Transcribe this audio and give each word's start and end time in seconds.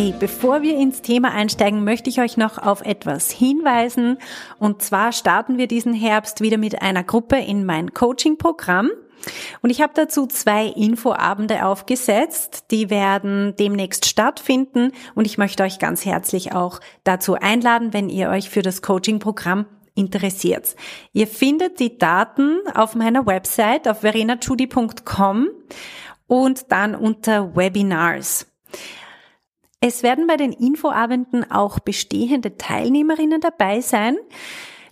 Hey, 0.00 0.14
bevor 0.18 0.62
wir 0.62 0.78
ins 0.78 1.02
Thema 1.02 1.32
einsteigen, 1.32 1.84
möchte 1.84 2.08
ich 2.08 2.22
euch 2.22 2.38
noch 2.38 2.56
auf 2.56 2.80
etwas 2.80 3.30
hinweisen. 3.30 4.16
Und 4.58 4.80
zwar 4.80 5.12
starten 5.12 5.58
wir 5.58 5.66
diesen 5.66 5.92
Herbst 5.92 6.40
wieder 6.40 6.56
mit 6.56 6.80
einer 6.80 7.04
Gruppe 7.04 7.36
in 7.36 7.66
mein 7.66 7.92
Coaching-Programm. 7.92 8.88
Und 9.60 9.68
ich 9.68 9.82
habe 9.82 9.92
dazu 9.94 10.26
zwei 10.26 10.68
Infoabende 10.68 11.66
aufgesetzt, 11.66 12.70
die 12.70 12.88
werden 12.88 13.54
demnächst 13.58 14.06
stattfinden 14.06 14.92
und 15.14 15.26
ich 15.26 15.36
möchte 15.36 15.64
euch 15.64 15.78
ganz 15.78 16.06
herzlich 16.06 16.54
auch 16.54 16.80
dazu 17.04 17.34
einladen, 17.34 17.92
wenn 17.92 18.08
ihr 18.08 18.30
euch 18.30 18.48
für 18.48 18.62
das 18.62 18.80
Coaching-Programm 18.80 19.66
interessiert. 19.94 20.76
Ihr 21.12 21.26
findet 21.26 21.78
die 21.78 21.98
Daten 21.98 22.60
auf 22.74 22.94
meiner 22.94 23.26
Website 23.26 23.86
auf 23.86 24.00
verenachudi.com 24.00 25.48
und 26.26 26.72
dann 26.72 26.94
unter 26.94 27.54
Webinars. 27.54 28.46
Es 29.82 30.02
werden 30.02 30.26
bei 30.26 30.36
den 30.36 30.52
Infoabenden 30.52 31.50
auch 31.50 31.78
bestehende 31.78 32.58
Teilnehmerinnen 32.58 33.40
dabei 33.40 33.80
sein. 33.80 34.18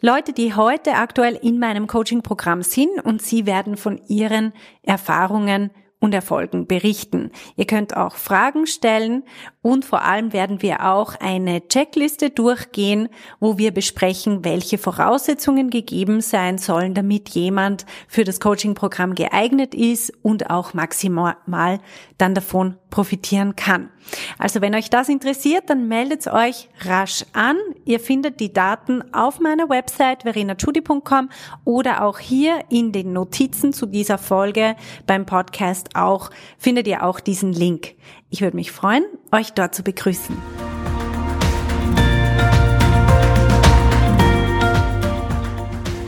Leute, 0.00 0.32
die 0.32 0.54
heute 0.54 0.94
aktuell 0.94 1.34
in 1.34 1.58
meinem 1.58 1.86
Coaching-Programm 1.86 2.62
sind 2.62 3.04
und 3.04 3.20
sie 3.20 3.44
werden 3.44 3.76
von 3.76 4.00
ihren 4.08 4.54
Erfahrungen 4.82 5.70
und 6.00 6.14
Erfolgen 6.14 6.66
berichten. 6.66 7.30
Ihr 7.56 7.66
könnt 7.66 7.96
auch 7.96 8.14
Fragen 8.14 8.66
stellen 8.66 9.24
und 9.62 9.84
vor 9.84 10.02
allem 10.02 10.32
werden 10.32 10.62
wir 10.62 10.86
auch 10.86 11.16
eine 11.16 11.66
Checkliste 11.66 12.30
durchgehen, 12.30 13.08
wo 13.40 13.58
wir 13.58 13.72
besprechen, 13.72 14.44
welche 14.44 14.78
Voraussetzungen 14.78 15.70
gegeben 15.70 16.20
sein 16.20 16.58
sollen, 16.58 16.94
damit 16.94 17.30
jemand 17.30 17.84
für 18.06 18.24
das 18.24 18.40
Coaching-Programm 18.40 19.14
geeignet 19.14 19.74
ist 19.74 20.12
und 20.22 20.50
auch 20.50 20.72
maximal 20.72 21.80
dann 22.16 22.34
davon 22.34 22.76
profitieren 22.90 23.56
kann. 23.56 23.90
Also 24.38 24.60
wenn 24.60 24.74
euch 24.74 24.90
das 24.90 25.08
interessiert, 25.08 25.64
dann 25.68 25.88
meldet 25.88 26.26
euch 26.28 26.68
rasch 26.80 27.24
an. 27.32 27.56
Ihr 27.84 28.00
findet 28.00 28.40
die 28.40 28.52
Daten 28.52 29.02
auf 29.12 29.40
meiner 29.40 29.68
Website 29.68 30.22
verenachudi.com 30.22 31.28
oder 31.64 32.04
auch 32.04 32.18
hier 32.18 32.60
in 32.70 32.92
den 32.92 33.12
Notizen 33.12 33.72
zu 33.72 33.86
dieser 33.86 34.18
Folge 34.18 34.76
beim 35.06 35.26
Podcast 35.26 35.87
auch 35.94 36.30
findet 36.58 36.86
ihr 36.86 37.04
auch 37.04 37.20
diesen 37.20 37.52
Link. 37.52 37.94
Ich 38.30 38.40
würde 38.40 38.56
mich 38.56 38.72
freuen, 38.72 39.04
euch 39.32 39.52
dort 39.52 39.74
zu 39.74 39.82
begrüßen. 39.82 40.36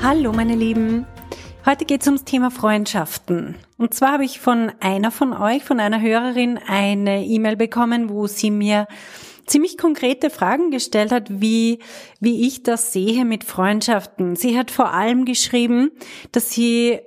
Hallo 0.03 0.33
meine 0.33 0.55
Lieben. 0.55 1.07
Heute 1.67 1.85
geht 1.85 2.01
es 2.01 2.07
ums 2.07 2.25
Thema 2.25 2.51
Freundschaften. 2.51 3.55
Und 3.77 3.93
zwar 3.93 4.13
habe 4.13 4.25
ich 4.25 4.41
von 4.41 4.73
einer 4.81 5.11
von 5.11 5.35
euch, 5.35 5.63
von 5.63 5.79
einer 5.79 6.01
Hörerin, 6.01 6.59
eine 6.67 7.25
E-Mail 7.25 7.57
bekommen, 7.57 8.09
wo 8.09 8.27
sie 8.27 8.51
mir 8.51 8.87
ziemlich 9.47 9.77
konkrete 9.77 10.31
Fragen 10.31 10.71
gestellt 10.71 11.13
hat, 11.13 11.41
wie, 11.41 11.81
wie 12.19 12.47
ich 12.47 12.63
das 12.63 12.93
sehe 12.93 13.25
mit 13.25 13.45
Freundschaften. 13.45 14.37
Sie 14.37 14.57
hat 14.59 14.71
vor 14.71 14.93
allem 14.95 15.27
geschrieben, 15.27 15.91
dass 16.33 16.51
sie 16.51 17.01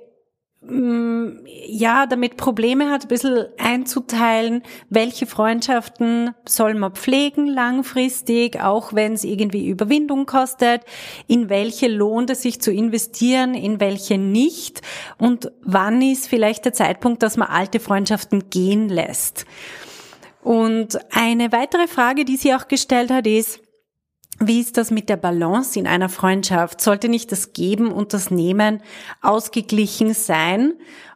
ja, 0.66 2.06
damit 2.06 2.36
Probleme 2.36 2.90
hat, 2.90 3.02
ein 3.02 3.08
bisschen 3.08 3.46
einzuteilen, 3.58 4.62
welche 4.88 5.26
Freundschaften 5.26 6.34
soll 6.46 6.74
man 6.74 6.92
pflegen 6.92 7.46
langfristig, 7.46 8.60
auch 8.60 8.94
wenn 8.94 9.12
es 9.12 9.24
irgendwie 9.24 9.68
Überwindung 9.68 10.24
kostet, 10.24 10.82
in 11.26 11.48
welche 11.48 11.88
lohnt 11.88 12.30
es 12.30 12.42
sich 12.42 12.60
zu 12.60 12.72
investieren, 12.72 13.54
in 13.54 13.78
welche 13.78 14.16
nicht 14.16 14.80
und 15.18 15.52
wann 15.62 16.00
ist 16.00 16.28
vielleicht 16.28 16.64
der 16.64 16.72
Zeitpunkt, 16.72 17.22
dass 17.22 17.36
man 17.36 17.48
alte 17.48 17.80
Freundschaften 17.80 18.48
gehen 18.48 18.88
lässt. 18.88 19.44
Und 20.42 20.98
eine 21.10 21.52
weitere 21.52 21.88
Frage, 21.88 22.24
die 22.24 22.36
sie 22.36 22.54
auch 22.54 22.68
gestellt 22.68 23.10
hat, 23.10 23.26
ist, 23.26 23.63
wie 24.46 24.60
ist 24.60 24.76
das 24.76 24.90
mit 24.90 25.08
der 25.08 25.16
Balance 25.16 25.78
in 25.78 25.86
einer 25.86 26.08
Freundschaft? 26.08 26.80
Sollte 26.80 27.08
nicht 27.08 27.32
das 27.32 27.52
Geben 27.52 27.92
und 27.92 28.12
das 28.12 28.30
Nehmen 28.30 28.82
ausgeglichen 29.22 30.14
sein? 30.14 30.74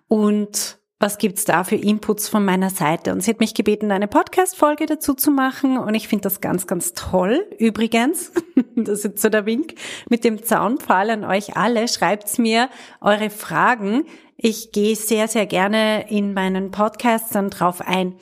Und 0.09 0.79
was 1.01 1.19
gibt's 1.19 1.45
da 1.45 1.63
für 1.63 1.77
Inputs 1.77 2.29
von 2.29 2.45
meiner 2.45 2.71
Seite? 2.71 3.13
Und 3.13 3.23
sie 3.23 3.31
hat 3.31 3.39
mich 3.39 3.55
gebeten, 3.55 3.93
eine 3.93 4.09
Podcast-Folge 4.09 4.87
dazu 4.87 5.15
zu 5.15 5.31
machen. 5.31 5.79
Und 5.79 5.95
ich 5.95 6.09
finde 6.09 6.23
das 6.23 6.41
ganz, 6.41 6.67
ganz 6.67 6.93
toll. 6.93 7.47
Übrigens, 7.59 8.33
das 8.75 8.99
ist 8.99 9.05
jetzt 9.05 9.23
so 9.23 9.29
der 9.29 9.47
Wink 9.47 9.75
mit 10.09 10.25
dem 10.25 10.43
Zaunpfahl 10.43 11.11
an 11.11 11.25
euch 11.25 11.57
alle. 11.57 11.87
Schreibt's 11.87 12.39
mir 12.39 12.69
eure 13.01 13.31
Fragen. 13.31 14.07
Ich 14.37 14.73
gehe 14.73 14.97
sehr, 14.97 15.29
sehr 15.29 15.47
gerne 15.47 16.11
in 16.11 16.35
meinen 16.35 16.73
Podcasts 16.73 17.31
dann 17.31 17.51
drauf 17.51 17.81
ein. 17.81 18.17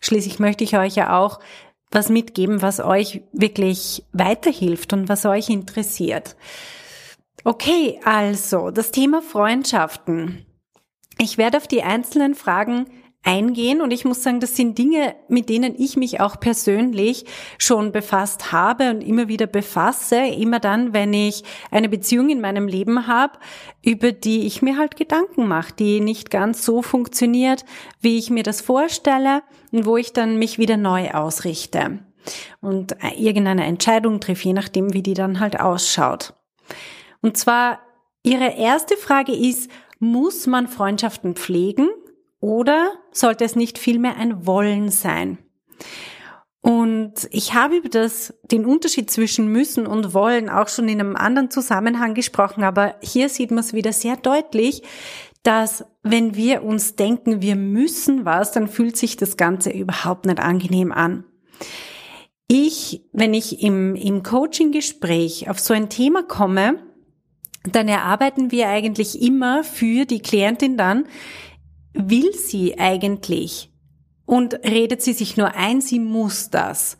Schließlich 0.00 0.38
möchte 0.38 0.64
ich 0.64 0.76
euch 0.76 0.94
ja 0.94 1.18
auch 1.18 1.38
was 1.92 2.08
mitgeben, 2.08 2.62
was 2.62 2.80
euch 2.80 3.22
wirklich 3.32 4.04
weiterhilft 4.12 4.92
und 4.92 5.08
was 5.08 5.24
euch 5.24 5.50
interessiert. 5.50 6.36
Okay, 7.44 8.00
also 8.04 8.70
das 8.70 8.90
Thema 8.90 9.22
Freundschaften. 9.22 10.46
Ich 11.18 11.38
werde 11.38 11.58
auf 11.58 11.68
die 11.68 11.82
einzelnen 11.82 12.34
Fragen 12.34 12.86
eingehen 13.24 13.80
und 13.80 13.92
ich 13.92 14.04
muss 14.04 14.22
sagen, 14.22 14.40
das 14.40 14.56
sind 14.56 14.78
Dinge, 14.78 15.14
mit 15.28 15.48
denen 15.48 15.74
ich 15.76 15.96
mich 15.96 16.20
auch 16.20 16.40
persönlich 16.40 17.24
schon 17.58 17.92
befasst 17.92 18.52
habe 18.52 18.90
und 18.90 19.02
immer 19.02 19.28
wieder 19.28 19.46
befasse, 19.46 20.16
immer 20.16 20.58
dann, 20.58 20.92
wenn 20.92 21.12
ich 21.12 21.44
eine 21.70 21.88
Beziehung 21.88 22.30
in 22.30 22.40
meinem 22.40 22.66
Leben 22.66 23.06
habe, 23.06 23.38
über 23.84 24.12
die 24.12 24.46
ich 24.46 24.62
mir 24.62 24.76
halt 24.76 24.96
Gedanken 24.96 25.46
mache, 25.46 25.74
die 25.74 26.00
nicht 26.00 26.30
ganz 26.30 26.64
so 26.64 26.82
funktioniert, 26.82 27.64
wie 28.00 28.18
ich 28.18 28.30
mir 28.30 28.42
das 28.42 28.60
vorstelle 28.60 29.42
und 29.72 29.86
wo 29.86 29.96
ich 29.96 30.12
dann 30.12 30.38
mich 30.38 30.58
wieder 30.58 30.76
neu 30.76 31.10
ausrichte 31.10 32.00
und 32.60 32.96
irgendeine 33.16 33.64
Entscheidung 33.64 34.20
treffe, 34.20 34.44
je 34.44 34.52
nachdem, 34.52 34.92
wie 34.92 35.02
die 35.02 35.14
dann 35.14 35.40
halt 35.40 35.58
ausschaut. 35.58 36.34
Und 37.20 37.36
zwar, 37.36 37.80
Ihre 38.22 38.56
erste 38.56 38.96
Frage 38.96 39.32
ist, 39.34 39.70
muss 39.98 40.46
man 40.46 40.68
Freundschaften 40.68 41.34
pflegen? 41.34 41.88
Oder 42.38 42.92
sollte 43.12 43.44
es 43.44 43.56
nicht 43.56 43.78
vielmehr 43.78 44.16
ein 44.16 44.46
Wollen 44.46 44.90
sein? 44.90 45.38
Und 46.60 47.28
ich 47.32 47.54
habe 47.54 47.76
über 47.76 47.88
das, 47.88 48.34
den 48.44 48.64
Unterschied 48.64 49.10
zwischen 49.10 49.48
müssen 49.48 49.86
und 49.86 50.14
wollen 50.14 50.48
auch 50.48 50.68
schon 50.68 50.88
in 50.88 51.00
einem 51.00 51.16
anderen 51.16 51.50
Zusammenhang 51.50 52.14
gesprochen, 52.14 52.62
aber 52.62 52.94
hier 53.00 53.28
sieht 53.28 53.50
man 53.50 53.60
es 53.60 53.72
wieder 53.72 53.92
sehr 53.92 54.16
deutlich, 54.16 54.82
dass 55.42 55.84
wenn 56.02 56.34
wir 56.34 56.62
uns 56.62 56.96
denken, 56.96 57.42
wir 57.42 57.56
müssen 57.56 58.24
was, 58.24 58.52
dann 58.52 58.68
fühlt 58.68 58.96
sich 58.96 59.16
das 59.16 59.36
Ganze 59.36 59.70
überhaupt 59.70 60.26
nicht 60.26 60.40
angenehm 60.40 60.92
an. 60.92 61.24
Ich, 62.48 63.04
wenn 63.12 63.34
ich 63.34 63.62
im, 63.62 63.96
im 63.96 64.22
Coaching-Gespräch 64.22 65.48
auf 65.48 65.58
so 65.58 65.74
ein 65.74 65.88
Thema 65.88 66.22
komme, 66.22 66.78
dann 67.70 67.88
erarbeiten 67.88 68.50
wir 68.50 68.68
eigentlich 68.68 69.22
immer 69.22 69.64
für 69.64 70.04
die 70.04 70.20
Klientin 70.20 70.76
dann 70.76 71.06
will 71.94 72.32
sie 72.34 72.78
eigentlich? 72.78 73.70
Und 74.24 74.54
redet 74.64 75.02
sie 75.02 75.12
sich 75.12 75.36
nur 75.36 75.54
ein, 75.54 75.80
sie 75.80 75.98
muss 75.98 76.50
das. 76.50 76.96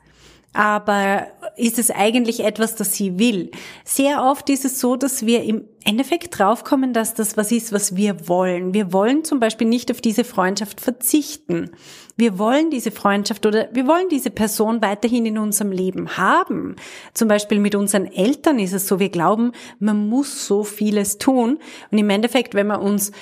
Aber 0.55 1.29
ist 1.57 1.79
es 1.79 1.91
eigentlich 1.91 2.45
etwas, 2.45 2.75
das 2.75 2.93
sie 2.95 3.19
will? 3.19 3.51
Sehr 3.85 4.23
oft 4.23 4.51
ist 4.51 4.67
es 4.67 4.81
so, 4.81 4.97
dass 4.97 5.25
wir 5.25 5.45
im 5.45 5.65
Endeffekt 5.85 6.39
draufkommen, 6.39 6.93
dass 6.93 7.15
das 7.15 7.37
was 7.37 7.51
ist, 7.53 7.73
was 7.73 7.97
wir 7.97 8.29
wollen. 8.29 8.75
Wir 8.75 8.93
wollen 8.93 9.25
zum 9.25 9.41
Beispiel 9.41 9.67
nicht 9.67 9.91
auf 9.91 10.03
diese 10.03 10.25
Freundschaft 10.25 10.81
verzichten. 10.81 11.71
Wir 12.17 12.39
wollen 12.39 12.71
diese 12.71 12.91
Freundschaft 12.91 13.47
oder 13.47 13.69
wir 13.73 13.87
wollen 13.87 14.09
diese 14.11 14.31
Person 14.31 14.83
weiterhin 14.83 15.25
in 15.25 15.39
unserem 15.39 15.73
Leben 15.73 16.19
haben. 16.19 16.77
Zum 17.15 17.29
Beispiel 17.29 17.59
mit 17.59 17.75
unseren 17.75 18.07
Eltern 18.07 18.59
ist 18.59 18.75
es 18.75 18.87
so, 18.87 19.01
wir 19.01 19.09
glauben, 19.09 19.53
man 19.79 20.09
muss 20.09 20.47
so 20.47 20.65
vieles 20.65 21.17
tun. 21.17 21.59
Und 21.91 21.99
im 21.99 22.11
Endeffekt, 22.11 22.55
wenn 22.55 22.67
wir 22.67 22.83
uns 22.83 23.13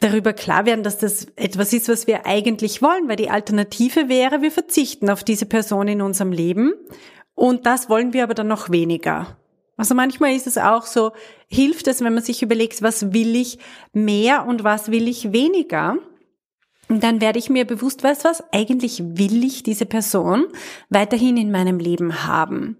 darüber 0.00 0.32
klar 0.32 0.66
werden, 0.66 0.82
dass 0.82 0.98
das 0.98 1.26
etwas 1.36 1.72
ist, 1.72 1.88
was 1.88 2.06
wir 2.06 2.26
eigentlich 2.26 2.82
wollen, 2.82 3.08
weil 3.08 3.16
die 3.16 3.30
Alternative 3.30 4.08
wäre, 4.08 4.42
wir 4.42 4.50
verzichten 4.50 5.10
auf 5.10 5.22
diese 5.22 5.46
Person 5.46 5.88
in 5.88 6.02
unserem 6.02 6.32
Leben 6.32 6.72
und 7.34 7.66
das 7.66 7.88
wollen 7.88 8.12
wir 8.12 8.24
aber 8.24 8.34
dann 8.34 8.48
noch 8.48 8.70
weniger. 8.70 9.36
Also 9.76 9.94
manchmal 9.94 10.34
ist 10.34 10.46
es 10.46 10.58
auch 10.58 10.84
so, 10.84 11.12
hilft 11.48 11.86
es, 11.86 12.02
wenn 12.02 12.12
man 12.12 12.22
sich 12.22 12.42
überlegt, 12.42 12.82
was 12.82 13.14
will 13.14 13.34
ich 13.34 13.58
mehr 13.92 14.44
und 14.46 14.64
was 14.64 14.90
will 14.90 15.08
ich 15.08 15.32
weniger? 15.32 15.96
dann 16.98 17.20
werde 17.20 17.38
ich 17.38 17.48
mir 17.48 17.64
bewusst, 17.66 18.02
weißt 18.02 18.24
was, 18.24 18.42
eigentlich 18.52 19.00
will 19.04 19.44
ich 19.44 19.62
diese 19.62 19.86
Person 19.86 20.46
weiterhin 20.88 21.36
in 21.36 21.52
meinem 21.52 21.78
Leben 21.78 22.26
haben. 22.26 22.78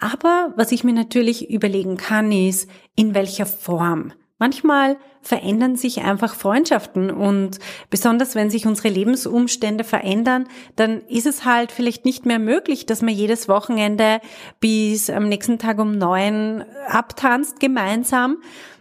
Aber 0.00 0.52
was 0.56 0.72
ich 0.72 0.82
mir 0.82 0.92
natürlich 0.92 1.48
überlegen 1.48 1.96
kann, 1.96 2.32
ist, 2.32 2.68
in 2.96 3.14
welcher 3.14 3.46
Form. 3.46 4.12
Manchmal 4.38 4.98
verändern 5.22 5.76
sich 5.76 6.02
einfach 6.02 6.34
Freundschaften 6.34 7.10
und 7.10 7.58
besonders 7.88 8.34
wenn 8.34 8.50
sich 8.50 8.66
unsere 8.66 8.88
Lebensumstände 8.88 9.82
verändern, 9.82 10.46
dann 10.76 11.00
ist 11.08 11.26
es 11.26 11.46
halt 11.46 11.72
vielleicht 11.72 12.04
nicht 12.04 12.26
mehr 12.26 12.38
möglich, 12.38 12.84
dass 12.84 13.00
man 13.00 13.14
jedes 13.14 13.48
Wochenende 13.48 14.20
bis 14.60 15.08
am 15.08 15.28
nächsten 15.28 15.58
Tag 15.58 15.78
um 15.78 15.96
neun 15.96 16.64
abtanzt 16.86 17.60
gemeinsam. 17.60 18.36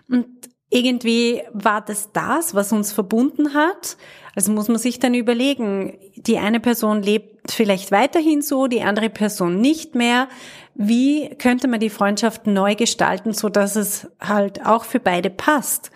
Und 0.10 0.28
irgendwie 0.76 1.42
war 1.54 1.82
das 1.82 2.12
das, 2.12 2.54
was 2.54 2.72
uns 2.72 2.92
verbunden 2.92 3.54
hat. 3.54 3.98
Also 4.36 4.52
muss 4.52 4.68
man 4.68 4.78
sich 4.78 5.00
dann 5.00 5.14
überlegen, 5.14 5.98
die 6.16 6.38
eine 6.38 6.60
Person 6.60 7.02
lebt 7.02 7.52
vielleicht 7.52 7.92
weiterhin 7.92 8.42
so, 8.42 8.68
die 8.68 8.82
andere 8.82 9.10
Person 9.10 9.62
nicht 9.62 9.96
mehr. 9.96 10.28
Wie 10.74 11.30
könnte 11.38 11.70
man 11.70 11.80
die 11.80 11.90
Freundschaft 11.90 12.46
neu 12.46 12.76
gestalten, 12.76 13.34
so 13.34 13.48
dass 13.48 13.78
es 13.78 14.08
halt 14.20 14.66
auch 14.66 14.84
für 14.84 15.00
beide 15.00 15.30
passt? 15.30 15.92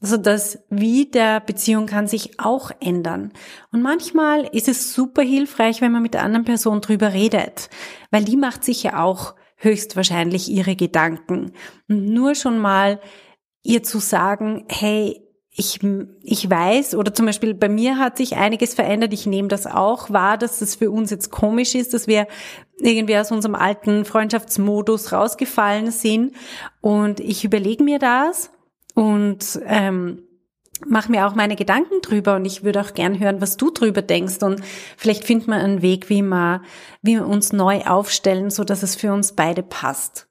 Also 0.00 0.16
das 0.16 0.58
Wie 0.70 1.06
der 1.06 1.40
Beziehung 1.40 1.86
kann 1.86 2.08
sich 2.08 2.40
auch 2.40 2.70
ändern. 2.80 3.32
Und 3.70 3.82
manchmal 3.82 4.48
ist 4.52 4.68
es 4.68 4.94
super 4.94 5.22
hilfreich, 5.22 5.80
wenn 5.80 5.92
man 5.92 6.02
mit 6.02 6.14
der 6.14 6.24
anderen 6.24 6.44
Person 6.44 6.80
drüber 6.80 7.12
redet, 7.12 7.68
weil 8.10 8.24
die 8.24 8.36
macht 8.36 8.64
sich 8.64 8.82
ja 8.82 9.02
auch 9.02 9.34
höchstwahrscheinlich 9.56 10.48
ihre 10.48 10.74
Gedanken. 10.74 11.52
Und 11.88 12.06
nur 12.06 12.34
schon 12.34 12.58
mal 12.58 13.00
ihr 13.62 13.82
zu 13.82 13.98
sagen, 13.98 14.64
hey, 14.68 15.20
ich, 15.54 15.80
ich 16.22 16.48
weiß, 16.48 16.94
oder 16.94 17.12
zum 17.12 17.26
Beispiel 17.26 17.52
bei 17.52 17.68
mir 17.68 17.98
hat 17.98 18.16
sich 18.16 18.36
einiges 18.36 18.72
verändert. 18.72 19.12
Ich 19.12 19.26
nehme 19.26 19.48
das 19.48 19.66
auch 19.66 20.08
wahr, 20.08 20.38
dass 20.38 20.60
das 20.60 20.76
für 20.76 20.90
uns 20.90 21.10
jetzt 21.10 21.30
komisch 21.30 21.74
ist, 21.74 21.92
dass 21.92 22.06
wir 22.06 22.26
irgendwie 22.78 23.18
aus 23.18 23.30
unserem 23.30 23.54
alten 23.54 24.06
Freundschaftsmodus 24.06 25.12
rausgefallen 25.12 25.90
sind. 25.90 26.34
Und 26.80 27.20
ich 27.20 27.44
überlege 27.44 27.84
mir 27.84 27.98
das 27.98 28.50
und 28.94 29.60
ähm, 29.66 30.22
mache 30.86 31.10
mir 31.10 31.26
auch 31.26 31.34
meine 31.34 31.56
Gedanken 31.56 32.00
drüber 32.00 32.36
und 32.36 32.46
ich 32.46 32.64
würde 32.64 32.80
auch 32.80 32.94
gern 32.94 33.18
hören, 33.18 33.40
was 33.42 33.58
du 33.58 33.70
drüber 33.70 34.02
denkst 34.02 34.42
und 34.42 34.62
vielleicht 34.96 35.24
findet 35.24 35.48
man 35.48 35.60
einen 35.60 35.82
Weg, 35.82 36.08
wie 36.08 36.22
wir, 36.22 36.62
wie 37.02 37.16
wir 37.16 37.26
uns 37.26 37.52
neu 37.52 37.82
aufstellen, 37.82 38.50
so 38.50 38.64
dass 38.64 38.82
es 38.82 38.96
für 38.96 39.12
uns 39.12 39.32
beide 39.32 39.62
passt. 39.62 40.28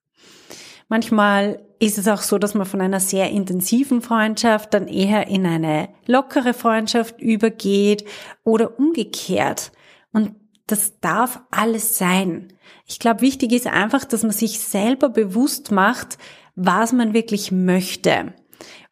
Manchmal 0.89 1.59
ist 1.81 1.97
es 1.97 2.07
auch 2.07 2.21
so, 2.21 2.37
dass 2.37 2.53
man 2.53 2.67
von 2.67 2.79
einer 2.79 2.99
sehr 2.99 3.31
intensiven 3.31 4.03
Freundschaft 4.03 4.75
dann 4.75 4.87
eher 4.87 5.27
in 5.27 5.47
eine 5.47 5.89
lockere 6.05 6.53
Freundschaft 6.53 7.19
übergeht 7.19 8.05
oder 8.43 8.77
umgekehrt. 8.77 9.71
Und 10.13 10.35
das 10.67 10.99
darf 10.99 11.41
alles 11.49 11.97
sein. 11.97 12.53
Ich 12.85 12.99
glaube, 12.99 13.21
wichtig 13.21 13.51
ist 13.51 13.65
einfach, 13.65 14.05
dass 14.05 14.21
man 14.21 14.31
sich 14.31 14.59
selber 14.59 15.09
bewusst 15.09 15.71
macht, 15.71 16.19
was 16.55 16.93
man 16.93 17.15
wirklich 17.15 17.51
möchte. 17.51 18.35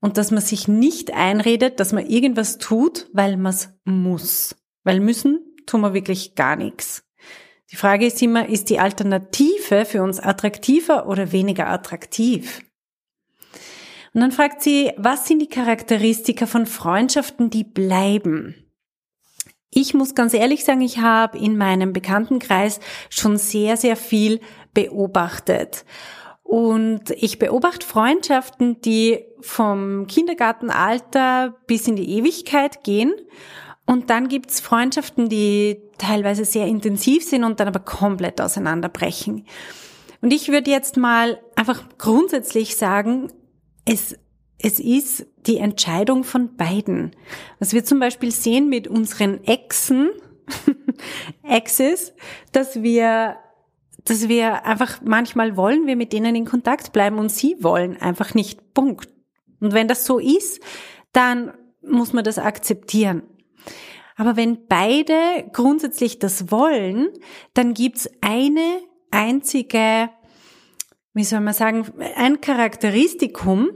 Und 0.02 0.18
dass 0.18 0.32
man 0.32 0.42
sich 0.42 0.68
nicht 0.68 1.14
einredet, 1.14 1.80
dass 1.80 1.94
man 1.94 2.08
irgendwas 2.08 2.58
tut, 2.58 3.08
weil 3.14 3.38
man 3.38 3.52
es 3.52 3.70
muss. 3.86 4.56
Weil 4.84 5.00
müssen 5.00 5.42
tun 5.68 5.82
wir 5.82 5.94
wirklich 5.94 6.34
gar 6.34 6.56
nichts. 6.56 7.04
Die 7.72 7.76
Frage 7.76 8.08
ist 8.08 8.20
immer, 8.24 8.50
ist 8.50 8.72
die 8.72 8.80
Alternative 8.80 9.86
für 9.86 10.02
uns 10.02 10.20
attraktiver 10.20 11.08
oder 11.08 11.32
weniger 11.32 11.68
attraktiv? 11.68 12.64
Und 14.14 14.22
dann 14.22 14.32
fragt 14.32 14.62
sie, 14.62 14.92
was 14.98 15.28
sind 15.28 15.40
die 15.40 15.48
Charakteristika 15.48 16.46
von 16.46 16.66
Freundschaften, 16.66 17.50
die 17.50 17.64
bleiben? 17.64 18.56
Ich 19.72 19.94
muss 19.94 20.16
ganz 20.16 20.34
ehrlich 20.34 20.66
sagen, 20.66 20.82
ich 20.82 20.98
habe 20.98 21.38
in 21.38 21.58
meinem 21.58 21.94
Bekanntenkreis 21.94 22.80
schon 23.10 23.38
sehr, 23.38 23.78
sehr 23.78 23.96
viel 23.96 24.40
beobachtet. 24.74 25.86
Und 26.42 27.12
ich 27.12 27.38
beobachte 27.38 27.86
Freundschaften, 27.86 28.82
die 28.82 29.24
vom 29.40 30.08
Kindergartenalter 30.08 31.56
bis 31.68 31.88
in 31.88 31.96
die 31.96 32.10
Ewigkeit 32.18 32.84
gehen. 32.84 33.14
Und 33.86 34.10
dann 34.10 34.28
gibt's 34.28 34.60
Freundschaften, 34.60 35.30
die 35.30 35.80
teilweise 36.00 36.46
sehr 36.46 36.66
intensiv 36.66 37.24
sind 37.24 37.44
und 37.44 37.60
dann 37.60 37.68
aber 37.68 37.80
komplett 37.80 38.42
auseinanderbrechen. 38.42 39.46
Und 40.22 40.34
ich 40.34 40.50
würde 40.50 40.72
jetzt 40.72 40.98
mal 40.98 41.40
einfach 41.56 41.84
grundsätzlich 42.00 42.76
sagen, 42.76 43.32
es, 43.86 44.18
es 44.58 44.80
ist 44.80 45.26
die 45.48 45.58
Entscheidung 45.58 46.24
von 46.24 46.56
beiden. 46.56 47.12
Was 47.60 47.74
wir 47.74 47.84
zum 47.84 48.00
Beispiel 48.00 48.32
sehen 48.32 48.70
mit 48.70 48.88
unseren 48.88 49.44
Exen, 49.46 50.10
Exes, 51.44 52.14
dass 52.52 52.82
wir 52.82 53.38
dass 54.06 54.28
wir 54.28 54.66
einfach 54.66 55.02
manchmal 55.04 55.56
wollen 55.58 55.86
wir 55.86 55.96
mit 55.96 56.14
denen 56.14 56.36
in 56.36 56.46
Kontakt 56.46 56.94
bleiben 56.94 57.20
und 57.20 57.30
sie 57.30 57.58
wollen 57.60 57.98
einfach 57.98 58.34
nicht. 58.34 58.74
Punkt. 58.74 59.10
Und 59.60 59.74
wenn 59.74 59.88
das 59.88 60.06
so 60.06 60.20
ist, 60.20 60.62
dann 61.12 61.54
muss 61.82 62.14
man 62.14 62.24
das 62.24 62.40
akzeptieren. 62.40 63.24
Aber 64.16 64.36
wenn 64.36 64.68
beide 64.68 65.14
grundsätzlich 65.54 66.20
das 66.20 66.52
wollen, 66.52 67.10
dann 67.54 67.74
gibt's 67.74 68.10
eine 68.22 68.80
einzige 69.12 70.10
wie 71.14 71.24
soll 71.24 71.42
man 71.42 71.54
sagen, 71.54 71.86
ein 72.16 72.42
Charakteristikum, 72.42 73.70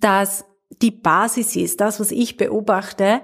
das 0.00 0.44
die 0.82 0.90
Basis 0.90 1.56
ist, 1.56 1.80
das, 1.80 2.00
was 2.00 2.10
ich 2.10 2.36
beobachte, 2.36 3.22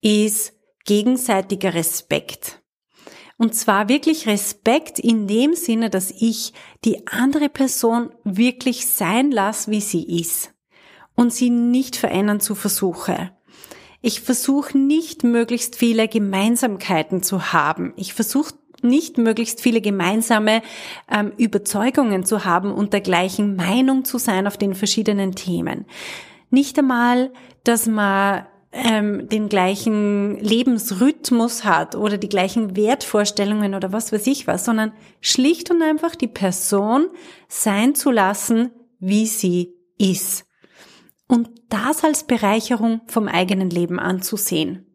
ist 0.00 0.52
gegenseitiger 0.84 1.74
Respekt. 1.74 2.62
Und 3.38 3.54
zwar 3.54 3.88
wirklich 3.88 4.26
Respekt 4.28 4.98
in 4.98 5.26
dem 5.26 5.54
Sinne, 5.54 5.90
dass 5.90 6.10
ich 6.10 6.52
die 6.84 7.06
andere 7.06 7.48
Person 7.48 8.10
wirklich 8.24 8.86
sein 8.86 9.30
lasse, 9.30 9.70
wie 9.70 9.80
sie 9.80 10.20
ist 10.20 10.52
und 11.14 11.32
sie 11.32 11.50
nicht 11.50 11.96
verändern 11.96 12.40
zu 12.40 12.54
versuche. 12.54 13.32
Ich 14.00 14.20
versuche 14.20 14.76
nicht 14.76 15.22
möglichst 15.22 15.76
viele 15.76 16.08
Gemeinsamkeiten 16.08 17.22
zu 17.22 17.52
haben. 17.52 17.92
Ich 17.96 18.14
versuche 18.14 18.54
nicht 18.82 19.18
möglichst 19.18 19.60
viele 19.60 19.80
gemeinsame 19.80 20.62
ähm, 21.10 21.32
Überzeugungen 21.36 22.24
zu 22.24 22.44
haben 22.44 22.72
und 22.72 22.92
der 22.92 23.00
gleichen 23.00 23.56
Meinung 23.56 24.04
zu 24.04 24.18
sein 24.18 24.46
auf 24.46 24.56
den 24.56 24.74
verschiedenen 24.74 25.34
Themen. 25.34 25.86
Nicht 26.50 26.78
einmal, 26.78 27.32
dass 27.64 27.86
man 27.86 28.46
ähm, 28.72 29.28
den 29.28 29.48
gleichen 29.48 30.38
Lebensrhythmus 30.38 31.64
hat 31.64 31.94
oder 31.94 32.16
die 32.16 32.28
gleichen 32.28 32.74
Wertvorstellungen 32.74 33.74
oder 33.74 33.92
was 33.92 34.12
weiß 34.12 34.26
ich 34.26 34.46
was, 34.46 34.64
sondern 34.64 34.92
schlicht 35.20 35.70
und 35.70 35.82
einfach 35.82 36.16
die 36.16 36.28
Person 36.28 37.06
sein 37.48 37.94
zu 37.94 38.10
lassen, 38.10 38.70
wie 38.98 39.26
sie 39.26 39.74
ist. 39.98 40.46
Und 41.28 41.50
das 41.68 42.04
als 42.04 42.24
Bereicherung 42.24 43.02
vom 43.06 43.28
eigenen 43.28 43.70
Leben 43.70 43.98
anzusehen. 43.98 44.86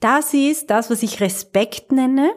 Das 0.00 0.34
ist 0.34 0.70
das, 0.70 0.90
was 0.90 1.02
ich 1.02 1.20
Respekt 1.20 1.92
nenne 1.92 2.32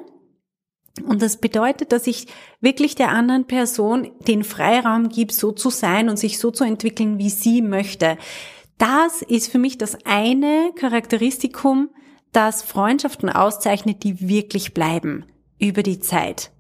und 1.05 1.21
das 1.21 1.37
bedeutet, 1.37 1.91
dass 1.91 2.07
ich 2.07 2.27
wirklich 2.61 2.95
der 2.95 3.09
anderen 3.09 3.45
Person 3.45 4.11
den 4.27 4.43
Freiraum 4.43 5.09
gebe, 5.09 5.33
so 5.33 5.51
zu 5.51 5.69
sein 5.69 6.09
und 6.09 6.17
sich 6.17 6.39
so 6.39 6.51
zu 6.51 6.63
entwickeln, 6.63 7.17
wie 7.17 7.29
sie 7.29 7.61
möchte. 7.61 8.17
Das 8.77 9.21
ist 9.21 9.51
für 9.51 9.57
mich 9.57 9.77
das 9.77 9.97
eine 10.05 10.71
Charakteristikum, 10.75 11.89
das 12.31 12.61
Freundschaften 12.61 13.29
auszeichnet, 13.29 14.03
die 14.03 14.27
wirklich 14.27 14.73
bleiben 14.73 15.25
über 15.59 15.81
die 15.83 15.99
Zeit. 15.99 16.51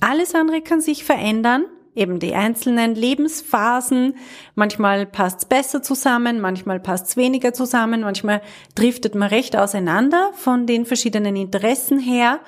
Alles 0.00 0.34
andere 0.34 0.62
kann 0.62 0.80
sich 0.80 1.04
verändern, 1.04 1.66
eben 1.94 2.18
die 2.18 2.34
einzelnen 2.34 2.94
Lebensphasen. 2.94 4.16
Manchmal 4.54 5.06
passt's 5.06 5.44
besser 5.44 5.82
zusammen, 5.82 6.40
manchmal 6.40 6.80
passt's 6.80 7.16
weniger 7.16 7.52
zusammen, 7.52 8.00
manchmal 8.00 8.40
driftet 8.74 9.14
man 9.14 9.28
recht 9.28 9.56
auseinander 9.56 10.30
von 10.34 10.66
den 10.66 10.86
verschiedenen 10.86 11.36
Interessen 11.36 11.98
her. 11.98 12.40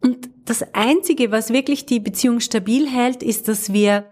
Und 0.00 0.30
das 0.44 0.74
Einzige, 0.74 1.30
was 1.30 1.52
wirklich 1.52 1.86
die 1.86 2.00
Beziehung 2.00 2.40
stabil 2.40 2.88
hält, 2.88 3.22
ist, 3.22 3.48
dass 3.48 3.72
wir 3.72 4.10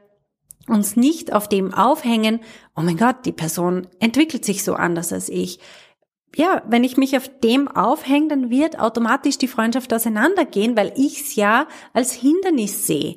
uns 0.69 0.97
nicht 0.97 1.33
auf 1.33 1.49
dem 1.49 1.73
aufhängen, 1.73 2.41
oh 2.75 2.83
mein 2.83 2.97
Gott, 2.97 3.25
die 3.25 3.33
Person 3.33 3.87
entwickelt 4.01 4.45
sich 4.45 4.65
so 4.65 4.75
anders 4.75 5.13
als 5.13 5.29
ich. 5.29 5.61
Ja, 6.35 6.63
wenn 6.69 6.85
ich 6.85 6.97
mich 6.97 7.17
auf 7.17 7.31
dem 7.43 7.69
aufhänge, 7.69 8.29
dann 8.29 8.51
wird 8.51 8.79
automatisch 8.79 9.39
die 9.39 9.49
Freundschaft 9.49 9.95
auseinandergehen, 9.95 10.77
weil 10.77 10.93
ich 10.97 11.23
es 11.23 11.37
ja 11.37 11.67
als 11.93 12.13
Hindernis 12.13 12.87
sehe. 12.87 13.17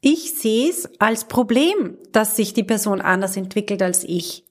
Ich 0.00 0.34
sehe 0.34 0.70
es 0.70 0.88
als 0.98 1.28
Problem, 1.28 1.98
dass 2.12 2.36
sich 2.36 2.54
die 2.54 2.64
Person 2.64 3.00
anders 3.00 3.36
entwickelt 3.36 3.82
als 3.82 4.04
ich. 4.04 4.44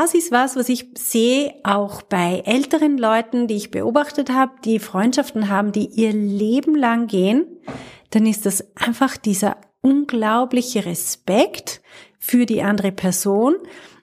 Das 0.00 0.14
ist 0.14 0.30
was, 0.30 0.54
was 0.54 0.68
ich 0.68 0.90
sehe 0.96 1.54
auch 1.64 2.02
bei 2.02 2.44
älteren 2.46 2.98
Leuten, 2.98 3.48
die 3.48 3.56
ich 3.56 3.72
beobachtet 3.72 4.30
habe, 4.30 4.52
die 4.64 4.78
Freundschaften 4.78 5.48
haben, 5.48 5.72
die 5.72 5.86
ihr 5.86 6.12
Leben 6.12 6.76
lang 6.76 7.08
gehen, 7.08 7.44
dann 8.10 8.24
ist 8.24 8.46
das 8.46 8.64
einfach 8.76 9.16
dieser 9.16 9.56
unglaubliche 9.80 10.86
Respekt 10.86 11.82
für 12.20 12.46
die 12.46 12.62
andere 12.62 12.92
Person 12.92 13.56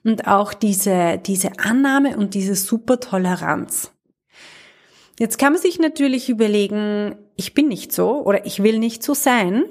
und 0.04 0.28
auch 0.28 0.52
diese, 0.52 1.16
diese 1.16 1.58
Annahme 1.58 2.18
und 2.18 2.34
diese 2.34 2.56
super 2.56 3.00
Toleranz. 3.00 3.90
Jetzt 5.18 5.38
kann 5.38 5.54
man 5.54 5.62
sich 5.62 5.78
natürlich 5.78 6.28
überlegen, 6.28 7.16
ich 7.36 7.54
bin 7.54 7.68
nicht 7.68 7.90
so 7.90 8.22
oder 8.22 8.44
ich 8.44 8.62
will 8.62 8.78
nicht 8.78 9.02
so 9.02 9.14
sein. 9.14 9.64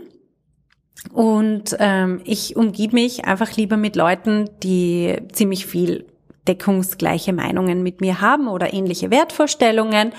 Und 1.14 1.78
ähm, 1.78 2.22
ich 2.24 2.56
umgib 2.56 2.94
mich 2.94 3.26
einfach 3.26 3.56
lieber 3.56 3.78
mit 3.78 3.96
Leuten, 3.96 4.50
die 4.64 5.18
ziemlich 5.32 5.68
viel 5.68 6.08
deckungsgleiche 6.48 7.34
Meinungen 7.34 7.84
mit 7.84 8.02
mir 8.02 8.22
haben 8.22 8.48
oder 8.48 8.74
ähnliche 8.74 9.12
Wertvorstellungen. 9.12 10.14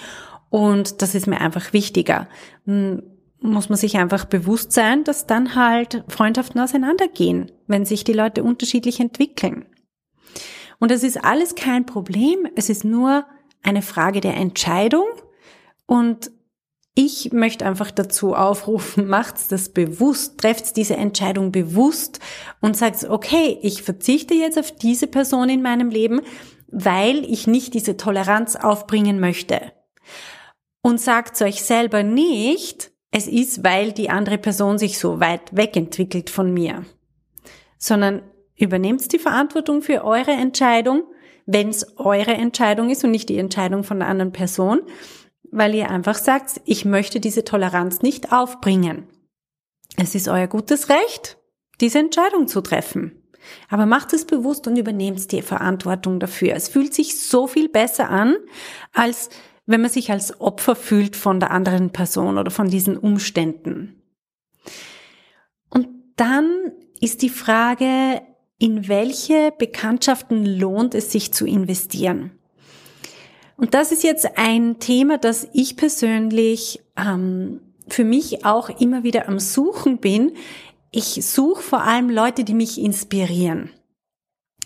Und 0.50 1.02
das 1.02 1.14
ist 1.14 1.26
mir 1.26 1.40
einfach 1.40 1.72
wichtiger. 1.72 2.28
Hm, 2.66 3.02
muss 3.40 3.68
man 3.68 3.78
sich 3.78 3.96
einfach 3.96 4.24
bewusst 4.24 4.72
sein, 4.72 5.04
dass 5.04 5.26
dann 5.26 5.54
halt 5.54 6.04
Freundschaften 6.08 6.60
auseinandergehen, 6.60 7.52
wenn 7.66 7.84
sich 7.84 8.04
die 8.04 8.12
Leute 8.12 8.42
unterschiedlich 8.42 9.00
entwickeln. 9.00 9.66
Und 10.78 10.90
das 10.90 11.02
ist 11.02 11.24
alles 11.24 11.54
kein 11.54 11.86
Problem. 11.86 12.48
Es 12.54 12.68
ist 12.68 12.84
nur 12.84 13.24
eine 13.62 13.82
Frage 13.82 14.20
der 14.20 14.36
Entscheidung. 14.36 15.06
Und 15.86 16.30
ich 16.98 17.30
möchte 17.32 17.66
einfach 17.66 17.90
dazu 17.92 18.34
aufrufen, 18.34 19.06
macht's 19.08 19.46
das 19.46 19.68
bewusst, 19.68 20.38
trefft 20.38 20.76
diese 20.76 20.96
Entscheidung 20.96 21.52
bewusst 21.52 22.18
und 22.60 22.76
sagt, 22.76 23.04
okay, 23.04 23.58
ich 23.62 23.82
verzichte 23.82 24.34
jetzt 24.34 24.58
auf 24.58 24.72
diese 24.72 25.06
Person 25.06 25.48
in 25.48 25.62
meinem 25.62 25.90
Leben, 25.90 26.22
weil 26.68 27.24
ich 27.30 27.46
nicht 27.46 27.74
diese 27.74 27.96
Toleranz 27.96 28.56
aufbringen 28.56 29.20
möchte. 29.20 29.60
Und 30.82 31.00
sagt 31.00 31.40
euch 31.42 31.62
selber 31.62 32.02
nicht, 32.02 32.90
es 33.10 33.28
ist, 33.28 33.62
weil 33.62 33.92
die 33.92 34.10
andere 34.10 34.38
Person 34.38 34.78
sich 34.78 34.98
so 34.98 35.20
weit 35.20 35.54
wegentwickelt 35.54 36.30
von 36.30 36.52
mir, 36.52 36.84
sondern 37.78 38.22
übernehmt 38.56 39.12
die 39.12 39.18
Verantwortung 39.18 39.82
für 39.82 40.04
eure 40.04 40.32
Entscheidung, 40.32 41.04
wenn 41.44 41.68
es 41.68 41.98
eure 41.98 42.32
Entscheidung 42.32 42.88
ist 42.90 43.04
und 43.04 43.10
nicht 43.10 43.28
die 43.28 43.38
Entscheidung 43.38 43.84
von 43.84 43.98
der 43.98 44.08
anderen 44.08 44.32
Person, 44.32 44.80
weil 45.56 45.74
ihr 45.74 45.90
einfach 45.90 46.16
sagt, 46.16 46.60
ich 46.66 46.84
möchte 46.84 47.18
diese 47.18 47.42
Toleranz 47.42 48.02
nicht 48.02 48.30
aufbringen. 48.30 49.08
Es 49.96 50.14
ist 50.14 50.28
euer 50.28 50.48
gutes 50.48 50.90
Recht, 50.90 51.38
diese 51.80 51.98
Entscheidung 51.98 52.46
zu 52.46 52.60
treffen. 52.60 53.22
Aber 53.70 53.86
macht 53.86 54.12
es 54.12 54.26
bewusst 54.26 54.66
und 54.66 54.76
übernehmt 54.76 55.32
die 55.32 55.40
Verantwortung 55.40 56.20
dafür. 56.20 56.54
Es 56.54 56.68
fühlt 56.68 56.92
sich 56.92 57.20
so 57.26 57.46
viel 57.46 57.70
besser 57.70 58.10
an, 58.10 58.36
als 58.92 59.30
wenn 59.64 59.80
man 59.80 59.88
sich 59.88 60.10
als 60.10 60.40
Opfer 60.42 60.76
fühlt 60.76 61.16
von 61.16 61.40
der 61.40 61.52
anderen 61.52 61.90
Person 61.90 62.36
oder 62.36 62.50
von 62.50 62.68
diesen 62.68 62.98
Umständen. 62.98 64.02
Und 65.70 65.88
dann 66.16 66.72
ist 67.00 67.22
die 67.22 67.30
Frage, 67.30 68.20
in 68.58 68.88
welche 68.88 69.54
Bekanntschaften 69.56 70.44
lohnt 70.44 70.94
es 70.94 71.12
sich 71.12 71.32
zu 71.32 71.46
investieren? 71.46 72.35
Und 73.56 73.74
das 73.74 73.92
ist 73.92 74.02
jetzt 74.02 74.36
ein 74.36 74.78
Thema, 74.78 75.18
das 75.18 75.48
ich 75.52 75.76
persönlich 75.76 76.82
ähm, 76.96 77.60
für 77.88 78.04
mich 78.04 78.44
auch 78.44 78.68
immer 78.80 79.02
wieder 79.02 79.28
am 79.28 79.38
Suchen 79.38 79.98
bin. 79.98 80.32
Ich 80.90 81.26
suche 81.26 81.62
vor 81.62 81.82
allem 81.82 82.10
Leute, 82.10 82.44
die 82.44 82.54
mich 82.54 82.78
inspirieren. 82.78 83.70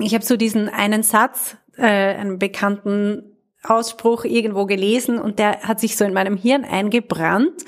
Ich 0.01 0.15
habe 0.15 0.25
so 0.25 0.37
diesen 0.37 0.69
einen 0.69 1.03
Satz, 1.03 1.57
äh, 1.77 1.85
einen 1.85 2.39
bekannten 2.39 3.37
Ausspruch 3.63 4.25
irgendwo 4.25 4.65
gelesen 4.67 5.19
und 5.19 5.39
der 5.39 5.61
hat 5.61 5.81
sich 5.81 5.97
so 5.97 6.05
in 6.05 6.15
meinem 6.15 6.37
Hirn 6.37 6.65
eingebrannt. 6.65 7.65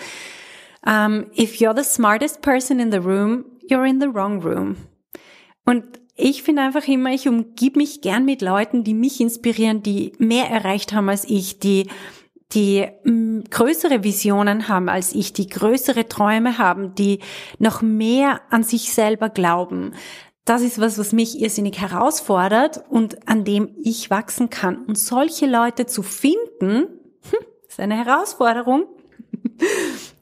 Um, 0.85 0.93
ähm, 0.93 1.27
if 1.39 1.61
you're 1.61 1.77
the 1.77 1.85
smartest 1.85 2.43
person 2.43 2.81
in 2.81 2.91
the 2.91 2.99
room, 2.99 3.45
you're 3.69 3.89
in 3.89 4.01
the 4.01 4.09
wrong 4.13 4.43
room. 4.43 4.77
Und 5.65 6.02
ich 6.15 6.43
finde 6.43 6.63
einfach 6.63 6.87
immer, 6.87 7.11
ich 7.13 7.29
umgib 7.29 7.77
mich 7.77 8.01
gern 8.01 8.25
mit 8.25 8.43
Leuten, 8.43 8.85
die 8.85 8.95
mich 8.95 9.21
inspirieren, 9.21 9.83
die 9.83 10.13
mehr 10.19 10.49
erreicht 10.51 10.93
haben 10.93 11.09
als 11.09 11.25
ich, 11.25 11.59
die 11.59 11.89
die 12.53 12.87
mh, 13.05 13.45
größere 13.51 14.05
Visionen 14.05 14.69
haben 14.69 14.89
als 14.89 15.15
ich, 15.15 15.33
die 15.33 15.47
größere 15.47 16.09
Träume 16.09 16.59
haben, 16.59 16.95
die 16.95 17.21
noch 17.59 17.81
mehr 17.83 18.43
an 18.51 18.63
sich 18.63 18.93
selber 18.93 19.31
glauben. 19.31 19.95
Das 20.45 20.63
ist 20.63 20.81
was, 20.81 20.99
was 20.99 21.13
mich 21.13 21.41
irrsinnig 21.41 21.81
herausfordert 21.81 22.85
und 22.89 23.29
an 23.29 23.45
dem 23.45 23.75
ich 23.83 24.11
wachsen 24.11 24.51
kann. 24.51 24.85
Und 24.85 24.99
solche 24.99 25.47
Leute 25.47 25.87
zu 25.87 26.03
finden, 26.03 26.89
hm, 27.31 27.47
ist 27.67 27.81
eine 27.81 28.05
Herausforderung. 28.05 28.87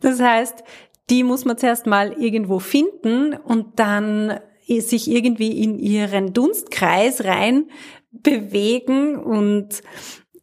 Das 0.01 0.21
heißt, 0.21 0.63
die 1.09 1.25
muss 1.25 1.45
man 1.45 1.59
zuerst 1.59 1.87
mal 1.87 2.13
irgendwo 2.13 2.59
finden 2.59 3.35
und 3.35 3.79
dann 3.81 4.39
sich 4.79 5.11
irgendwie 5.11 5.63
in 5.63 5.79
ihren 5.79 6.33
Dunstkreis 6.33 7.25
rein 7.25 7.69
bewegen 8.13 9.17
und 9.17 9.83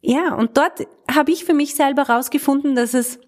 ja, 0.02 0.34
und 0.34 0.56
dort 0.56 0.86
habe 1.10 1.32
ich 1.32 1.44
für 1.44 1.54
mich 1.54 1.74
selber 1.74 2.02
rausgefunden, 2.02 2.74
dass 2.74 2.94
es 2.94 3.18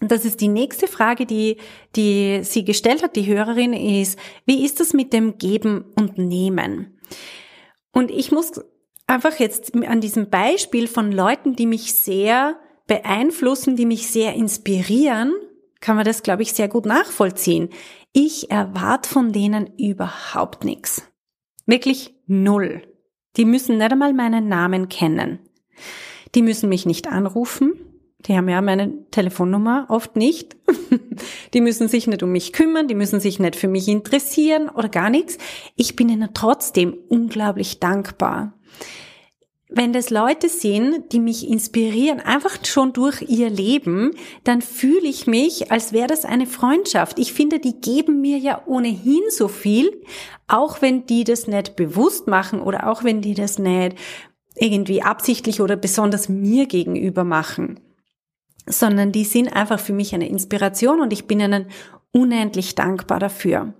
das 0.00 0.26
ist 0.26 0.42
die 0.42 0.48
nächste 0.48 0.88
Frage, 0.88 1.24
die, 1.24 1.56
die 1.94 2.40
sie 2.42 2.64
gestellt 2.64 3.02
hat, 3.02 3.16
die 3.16 3.26
Hörerin, 3.26 3.72
ist, 3.72 4.18
wie 4.44 4.64
ist 4.64 4.78
das 4.78 4.92
mit 4.92 5.14
dem 5.14 5.38
Geben 5.38 5.86
und 5.96 6.18
Nehmen? 6.18 6.98
Und 7.92 8.10
ich 8.10 8.30
muss 8.30 8.60
einfach 9.06 9.38
jetzt 9.38 9.74
an 9.74 10.02
diesem 10.02 10.28
Beispiel 10.28 10.86
von 10.86 11.12
Leuten, 11.12 11.56
die 11.56 11.66
mich 11.66 11.94
sehr 11.94 12.58
beeinflussen, 12.86 13.76
die 13.76 13.86
mich 13.86 14.08
sehr 14.08 14.34
inspirieren, 14.34 15.32
kann 15.80 15.96
man 15.96 16.04
das, 16.04 16.22
glaube 16.22 16.42
ich, 16.42 16.52
sehr 16.52 16.68
gut 16.68 16.84
nachvollziehen. 16.84 17.70
Ich 18.18 18.50
erwarte 18.50 19.10
von 19.10 19.30
denen 19.30 19.76
überhaupt 19.76 20.64
nichts. 20.64 21.02
Wirklich 21.66 22.14
null. 22.26 22.80
Die 23.36 23.44
müssen 23.44 23.76
nicht 23.76 23.92
einmal 23.92 24.14
meinen 24.14 24.48
Namen 24.48 24.88
kennen. 24.88 25.40
Die 26.34 26.40
müssen 26.40 26.70
mich 26.70 26.86
nicht 26.86 27.08
anrufen. 27.08 27.74
Die 28.20 28.34
haben 28.34 28.48
ja 28.48 28.62
meine 28.62 29.06
Telefonnummer 29.10 29.84
oft 29.90 30.16
nicht. 30.16 30.56
die 31.52 31.60
müssen 31.60 31.88
sich 31.88 32.06
nicht 32.06 32.22
um 32.22 32.32
mich 32.32 32.54
kümmern, 32.54 32.88
die 32.88 32.94
müssen 32.94 33.20
sich 33.20 33.38
nicht 33.38 33.54
für 33.54 33.68
mich 33.68 33.86
interessieren 33.86 34.70
oder 34.70 34.88
gar 34.88 35.10
nichts. 35.10 35.36
Ich 35.74 35.94
bin 35.94 36.08
ihnen 36.08 36.30
trotzdem 36.32 36.96
unglaublich 37.10 37.80
dankbar 37.80 38.54
wenn 39.68 39.92
das 39.92 40.10
Leute 40.10 40.48
sind, 40.48 41.12
die 41.12 41.18
mich 41.18 41.48
inspirieren, 41.48 42.20
einfach 42.20 42.64
schon 42.64 42.92
durch 42.92 43.22
ihr 43.22 43.50
Leben, 43.50 44.12
dann 44.44 44.62
fühle 44.62 45.08
ich 45.08 45.26
mich, 45.26 45.72
als 45.72 45.92
wäre 45.92 46.06
das 46.06 46.24
eine 46.24 46.46
Freundschaft. 46.46 47.18
Ich 47.18 47.32
finde, 47.32 47.58
die 47.58 47.80
geben 47.80 48.20
mir 48.20 48.38
ja 48.38 48.62
ohnehin 48.66 49.22
so 49.30 49.48
viel, 49.48 49.90
auch 50.46 50.82
wenn 50.82 51.06
die 51.06 51.24
das 51.24 51.48
nicht 51.48 51.74
bewusst 51.74 52.28
machen 52.28 52.60
oder 52.60 52.88
auch 52.88 53.02
wenn 53.02 53.20
die 53.20 53.34
das 53.34 53.58
nicht 53.58 53.96
irgendwie 54.54 55.02
absichtlich 55.02 55.60
oder 55.60 55.76
besonders 55.76 56.28
mir 56.28 56.66
gegenüber 56.66 57.24
machen, 57.24 57.80
sondern 58.66 59.10
die 59.10 59.24
sind 59.24 59.48
einfach 59.48 59.80
für 59.80 59.92
mich 59.92 60.14
eine 60.14 60.28
Inspiration 60.28 61.00
und 61.00 61.12
ich 61.12 61.26
bin 61.26 61.40
ihnen 61.40 61.66
unendlich 62.12 62.76
dankbar 62.76 63.18
dafür. 63.18 63.74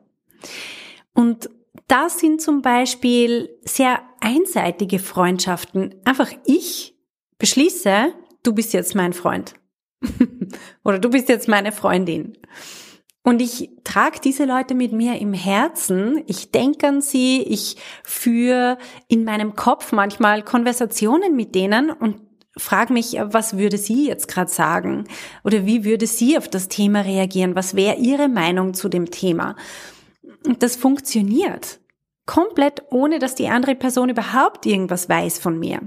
Und 1.14 1.48
das 1.88 2.18
sind 2.18 2.40
zum 2.40 2.62
Beispiel 2.62 3.48
sehr 3.64 4.00
einseitige 4.20 4.98
Freundschaften. 4.98 5.94
Einfach 6.04 6.32
ich 6.44 6.96
beschließe, 7.38 8.12
du 8.42 8.54
bist 8.54 8.72
jetzt 8.72 8.94
mein 8.94 9.12
Freund. 9.12 9.54
Oder 10.84 10.98
du 10.98 11.10
bist 11.10 11.28
jetzt 11.28 11.48
meine 11.48 11.72
Freundin. 11.72 12.36
Und 13.22 13.42
ich 13.42 13.70
trage 13.82 14.20
diese 14.22 14.44
Leute 14.44 14.74
mit 14.74 14.92
mir 14.92 15.18
im 15.20 15.32
Herzen. 15.32 16.22
Ich 16.26 16.52
denke 16.52 16.86
an 16.86 17.00
sie. 17.00 17.42
Ich 17.42 17.76
führe 18.04 18.78
in 19.08 19.24
meinem 19.24 19.56
Kopf 19.56 19.90
manchmal 19.90 20.42
Konversationen 20.42 21.34
mit 21.34 21.54
denen 21.56 21.90
und 21.90 22.20
frage 22.56 22.92
mich, 22.92 23.16
was 23.20 23.58
würde 23.58 23.78
sie 23.78 24.06
jetzt 24.06 24.28
gerade 24.28 24.50
sagen? 24.50 25.04
Oder 25.44 25.66
wie 25.66 25.84
würde 25.84 26.06
sie 26.06 26.38
auf 26.38 26.48
das 26.48 26.68
Thema 26.68 27.00
reagieren? 27.00 27.56
Was 27.56 27.74
wäre 27.74 27.96
ihre 27.96 28.28
Meinung 28.28 28.74
zu 28.74 28.88
dem 28.88 29.10
Thema? 29.10 29.56
Und 30.46 30.62
das 30.62 30.76
funktioniert. 30.76 31.80
Komplett 32.24 32.82
ohne, 32.90 33.18
dass 33.18 33.34
die 33.34 33.48
andere 33.48 33.74
Person 33.74 34.08
überhaupt 34.08 34.66
irgendwas 34.66 35.08
weiß 35.08 35.38
von 35.38 35.58
mir. 35.58 35.80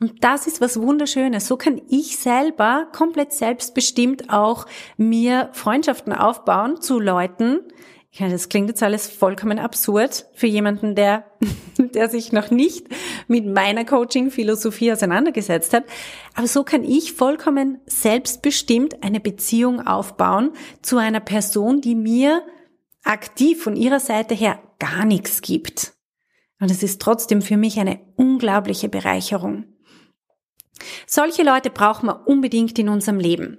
Und 0.00 0.24
das 0.24 0.46
ist 0.46 0.60
was 0.60 0.80
Wunderschönes. 0.80 1.46
So 1.46 1.56
kann 1.56 1.80
ich 1.88 2.18
selber 2.18 2.88
komplett 2.92 3.32
selbstbestimmt 3.32 4.30
auch 4.30 4.66
mir 4.96 5.50
Freundschaften 5.52 6.12
aufbauen 6.12 6.80
zu 6.80 6.98
Leuten. 6.98 7.60
Ja, 8.10 8.28
das 8.28 8.50
klingt 8.50 8.68
jetzt 8.68 8.82
alles 8.82 9.06
vollkommen 9.06 9.58
absurd 9.58 10.26
für 10.34 10.46
jemanden, 10.46 10.94
der, 10.94 11.24
der 11.78 12.10
sich 12.10 12.32
noch 12.32 12.50
nicht 12.50 12.86
mit 13.26 13.46
meiner 13.46 13.84
Coaching-Philosophie 13.84 14.92
auseinandergesetzt 14.92 15.72
hat. 15.72 15.84
Aber 16.34 16.46
so 16.46 16.62
kann 16.62 16.84
ich 16.84 17.14
vollkommen 17.14 17.78
selbstbestimmt 17.86 19.02
eine 19.02 19.20
Beziehung 19.20 19.86
aufbauen 19.86 20.50
zu 20.82 20.98
einer 20.98 21.20
Person, 21.20 21.80
die 21.80 21.94
mir 21.94 22.42
aktiv 23.04 23.62
von 23.62 23.76
ihrer 23.76 24.00
Seite 24.00 24.34
her 24.34 24.60
gar 24.78 25.04
nichts 25.04 25.40
gibt. 25.42 25.94
Und 26.60 26.70
es 26.70 26.82
ist 26.82 27.00
trotzdem 27.00 27.42
für 27.42 27.56
mich 27.56 27.78
eine 27.80 28.00
unglaubliche 28.16 28.88
Bereicherung. 28.88 29.64
Solche 31.06 31.42
Leute 31.42 31.70
brauchen 31.70 32.06
wir 32.06 32.26
unbedingt 32.26 32.78
in 32.78 32.88
unserem 32.88 33.18
Leben. 33.18 33.58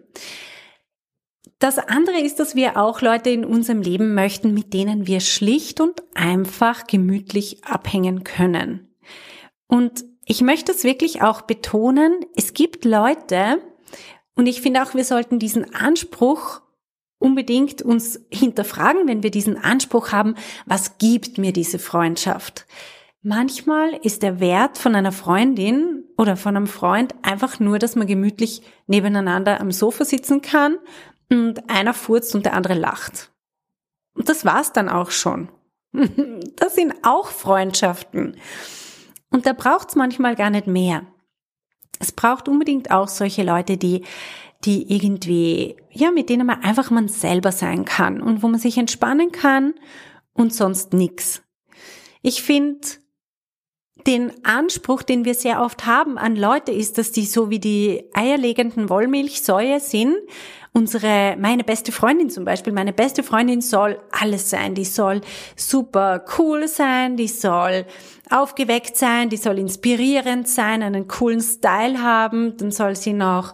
Das 1.59 1.77
andere 1.77 2.19
ist, 2.19 2.39
dass 2.39 2.55
wir 2.55 2.77
auch 2.77 3.01
Leute 3.01 3.29
in 3.29 3.45
unserem 3.45 3.81
Leben 3.81 4.13
möchten, 4.13 4.53
mit 4.53 4.73
denen 4.73 5.07
wir 5.07 5.21
schlicht 5.21 5.79
und 5.79 6.03
einfach 6.13 6.87
gemütlich 6.87 7.63
abhängen 7.63 8.23
können. 8.23 8.93
Und 9.67 10.03
ich 10.25 10.41
möchte 10.41 10.71
es 10.71 10.83
wirklich 10.83 11.21
auch 11.21 11.41
betonen, 11.41 12.25
es 12.35 12.53
gibt 12.53 12.85
Leute, 12.85 13.61
und 14.35 14.47
ich 14.47 14.61
finde 14.61 14.83
auch, 14.83 14.93
wir 14.93 15.05
sollten 15.05 15.39
diesen 15.39 15.75
Anspruch 15.75 16.61
unbedingt 17.23 17.81
uns 17.81 18.19
hinterfragen, 18.29 19.07
wenn 19.07 19.23
wir 19.23 19.31
diesen 19.31 19.57
Anspruch 19.57 20.11
haben, 20.11 20.35
was 20.65 20.97
gibt 20.97 21.37
mir 21.37 21.53
diese 21.53 21.79
Freundschaft? 21.79 22.65
Manchmal 23.21 23.93
ist 24.03 24.21
der 24.21 24.41
Wert 24.41 24.77
von 24.77 24.93
einer 24.93 25.13
Freundin 25.13 26.03
oder 26.17 26.35
von 26.35 26.57
einem 26.57 26.67
Freund 26.67 27.15
einfach 27.21 27.61
nur, 27.61 27.79
dass 27.79 27.95
man 27.95 28.07
gemütlich 28.07 28.61
nebeneinander 28.87 29.61
am 29.61 29.71
Sofa 29.71 30.03
sitzen 30.03 30.41
kann 30.41 30.77
und 31.29 31.69
einer 31.69 31.93
furzt 31.93 32.35
und 32.35 32.45
der 32.45 32.53
andere 32.53 32.73
lacht. 32.73 33.31
Und 34.13 34.27
das 34.27 34.43
war's 34.43 34.73
dann 34.73 34.89
auch 34.89 35.09
schon. 35.09 35.49
Das 36.55 36.75
sind 36.75 36.93
auch 37.03 37.27
Freundschaften. 37.27 38.37
Und 39.29 39.45
da 39.45 39.53
braucht's 39.53 39.95
manchmal 39.95 40.35
gar 40.35 40.49
nicht 40.49 40.67
mehr. 40.67 41.03
Es 41.99 42.11
braucht 42.11 42.47
unbedingt 42.47 42.91
auch 42.91 43.07
solche 43.07 43.43
Leute, 43.43 43.77
die 43.77 44.03
die 44.65 44.93
irgendwie, 44.93 45.75
ja, 45.91 46.11
mit 46.11 46.29
denen 46.29 46.47
man 46.47 46.61
einfach 46.61 46.89
man 46.89 47.07
selber 47.07 47.51
sein 47.51 47.85
kann 47.85 48.21
und 48.21 48.43
wo 48.43 48.47
man 48.47 48.59
sich 48.59 48.77
entspannen 48.77 49.31
kann 49.31 49.73
und 50.33 50.53
sonst 50.53 50.93
nix. 50.93 51.41
Ich 52.21 52.41
finde, 52.41 52.79
den 54.07 54.31
Anspruch, 54.43 55.03
den 55.03 55.25
wir 55.25 55.33
sehr 55.33 55.61
oft 55.61 55.85
haben 55.85 56.17
an 56.17 56.35
Leute, 56.35 56.71
ist, 56.71 56.97
dass 56.97 57.11
die 57.11 57.25
so 57.25 57.49
wie 57.49 57.59
die 57.59 58.03
eierlegenden 58.13 58.89
Wollmilchsäue 58.89 59.79
sind. 59.79 60.15
Unsere, 60.73 61.37
meine 61.37 61.63
beste 61.63 61.91
Freundin 61.91 62.31
zum 62.31 62.45
Beispiel, 62.45 62.73
meine 62.73 62.93
beste 62.93 63.21
Freundin 63.21 63.61
soll 63.61 63.99
alles 64.11 64.49
sein. 64.49 64.73
Die 64.73 64.85
soll 64.85 65.21
super 65.55 66.25
cool 66.37 66.67
sein, 66.67 67.15
die 67.15 67.27
soll 67.27 67.85
aufgeweckt 68.29 68.97
sein, 68.97 69.29
die 69.29 69.37
soll 69.37 69.59
inspirierend 69.59 70.47
sein, 70.47 70.81
einen 70.81 71.07
coolen 71.07 71.41
Style 71.41 72.01
haben, 72.01 72.57
dann 72.57 72.71
soll 72.71 72.95
sie 72.95 73.13
noch 73.13 73.53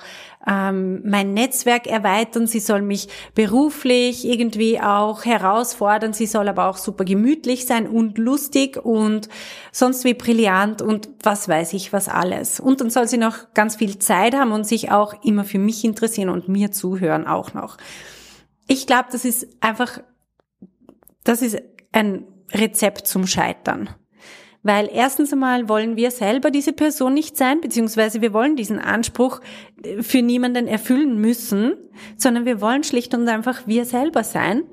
ähm, 0.49 1.01
mein 1.05 1.33
Netzwerk 1.35 1.85
erweitern, 1.85 2.47
sie 2.47 2.59
soll 2.59 2.81
mich 2.81 3.07
beruflich 3.35 4.25
irgendwie 4.25 4.81
auch 4.81 5.23
herausfordern, 5.23 6.13
sie 6.13 6.25
soll 6.25 6.47
aber 6.47 6.67
auch 6.67 6.77
super 6.77 7.05
gemütlich 7.05 7.67
sein 7.67 7.87
und 7.87 8.17
lustig 8.17 8.83
und 8.83 9.29
sonst 9.71 10.05
wie 10.05 10.15
brillant 10.15 10.81
und 10.81 11.09
was 11.21 11.47
weiß 11.47 11.73
ich 11.73 11.93
was 11.93 12.09
alles. 12.09 12.59
Und 12.59 12.81
dann 12.81 12.89
soll 12.89 13.07
sie 13.07 13.17
noch 13.17 13.53
ganz 13.53 13.75
viel 13.75 13.99
Zeit 13.99 14.33
haben 14.33 14.51
und 14.51 14.65
sich 14.65 14.91
auch 14.91 15.23
immer 15.23 15.43
für 15.43 15.59
mich 15.59 15.83
interessieren 15.83 16.29
und 16.29 16.49
mir 16.49 16.71
zuhören 16.71 17.27
auch 17.27 17.53
noch. 17.53 17.77
Ich 18.67 18.87
glaube, 18.87 19.09
das 19.11 19.25
ist 19.25 19.47
einfach, 19.61 20.01
das 21.23 21.43
ist 21.43 21.61
ein 21.91 22.25
Rezept 22.51 23.05
zum 23.05 23.27
Scheitern. 23.27 23.89
Weil 24.61 24.89
erstens 24.91 25.31
einmal 25.31 25.69
wollen 25.69 25.95
wir 25.95 26.11
selber 26.11 26.51
diese 26.51 26.73
Person 26.73 27.13
nicht 27.13 27.37
sein, 27.37 27.61
beziehungsweise 27.61 28.21
wir 28.21 28.33
wollen 28.33 28.57
diesen 28.57 28.79
Anspruch 28.79 29.39
äh, 29.83 30.03
für 30.03 30.21
niemanden 30.21 30.67
erfüllen 30.67 31.19
müssen, 31.19 31.73
sondern 32.17 32.45
wir 32.45 32.59
wollen 32.61 32.83
schlicht 32.83 33.13
und 33.13 33.27
einfach 33.27 33.67
wir 33.67 33.85
selber 33.85 34.23
sein. 34.23 34.63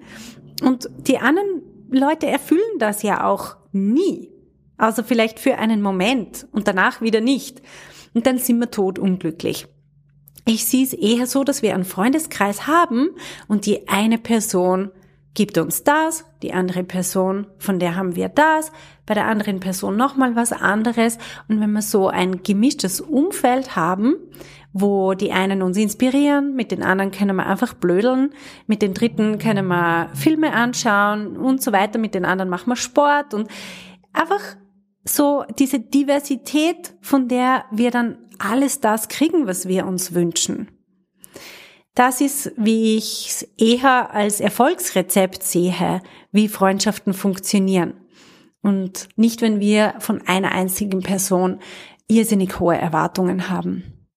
Und 0.62 0.88
die 1.06 1.18
anderen 1.18 1.62
Leute 1.90 2.26
erfüllen 2.26 2.78
das 2.78 3.02
ja 3.02 3.24
auch 3.24 3.56
nie. 3.72 4.30
Also 4.76 5.02
vielleicht 5.02 5.38
für 5.38 5.56
einen 5.58 5.82
Moment 5.82 6.46
und 6.52 6.66
danach 6.68 7.00
wieder 7.00 7.20
nicht. 7.20 7.62
Und 8.12 8.26
dann 8.26 8.38
sind 8.38 8.58
wir 8.58 8.70
totunglücklich. 8.70 9.66
Ich 10.46 10.64
sehe 10.64 10.84
es 10.84 10.92
eher 10.92 11.26
so, 11.26 11.44
dass 11.44 11.62
wir 11.62 11.74
einen 11.74 11.84
Freundeskreis 11.84 12.66
haben 12.66 13.10
und 13.48 13.66
die 13.66 13.88
eine 13.88 14.18
Person 14.18 14.90
gibt 15.36 15.58
uns 15.58 15.84
das, 15.84 16.24
die 16.42 16.52
andere 16.52 16.82
Person, 16.82 17.46
von 17.58 17.78
der 17.78 17.94
haben 17.94 18.16
wir 18.16 18.28
das, 18.28 18.72
bei 19.04 19.14
der 19.14 19.26
anderen 19.26 19.60
Person 19.60 19.96
nochmal 19.96 20.34
was 20.34 20.50
anderes. 20.50 21.18
Und 21.46 21.60
wenn 21.60 21.72
wir 21.72 21.82
so 21.82 22.08
ein 22.08 22.42
gemischtes 22.42 23.00
Umfeld 23.00 23.76
haben, 23.76 24.16
wo 24.72 25.14
die 25.14 25.32
einen 25.32 25.62
uns 25.62 25.76
inspirieren, 25.76 26.56
mit 26.56 26.72
den 26.72 26.82
anderen 26.82 27.12
können 27.12 27.36
wir 27.36 27.46
einfach 27.46 27.74
blödeln, 27.74 28.30
mit 28.66 28.82
den 28.82 28.94
dritten 28.94 29.38
können 29.38 29.66
wir 29.68 30.10
Filme 30.14 30.52
anschauen 30.52 31.36
und 31.36 31.62
so 31.62 31.70
weiter, 31.70 31.98
mit 31.98 32.14
den 32.14 32.24
anderen 32.24 32.50
machen 32.50 32.70
wir 32.70 32.76
Sport 32.76 33.32
und 33.34 33.48
einfach 34.12 34.56
so 35.04 35.44
diese 35.58 35.78
Diversität, 35.78 36.94
von 37.00 37.28
der 37.28 37.66
wir 37.70 37.90
dann 37.90 38.18
alles 38.38 38.80
das 38.80 39.08
kriegen, 39.08 39.46
was 39.46 39.68
wir 39.68 39.86
uns 39.86 40.14
wünschen. 40.14 40.68
Das 41.96 42.20
ist, 42.20 42.52
wie 42.58 42.98
ich 42.98 43.28
es 43.28 43.42
eher 43.56 44.12
als 44.12 44.40
Erfolgsrezept 44.40 45.42
sehe, 45.42 46.02
wie 46.30 46.46
Freundschaften 46.46 47.14
funktionieren. 47.14 47.94
Und 48.60 49.08
nicht, 49.16 49.40
wenn 49.40 49.60
wir 49.60 49.94
von 50.00 50.20
einer 50.28 50.52
einzigen 50.52 51.00
Person 51.02 51.58
irrsinnig 52.06 52.60
hohe 52.60 52.76
Erwartungen 52.76 53.48
haben. 53.48 54.10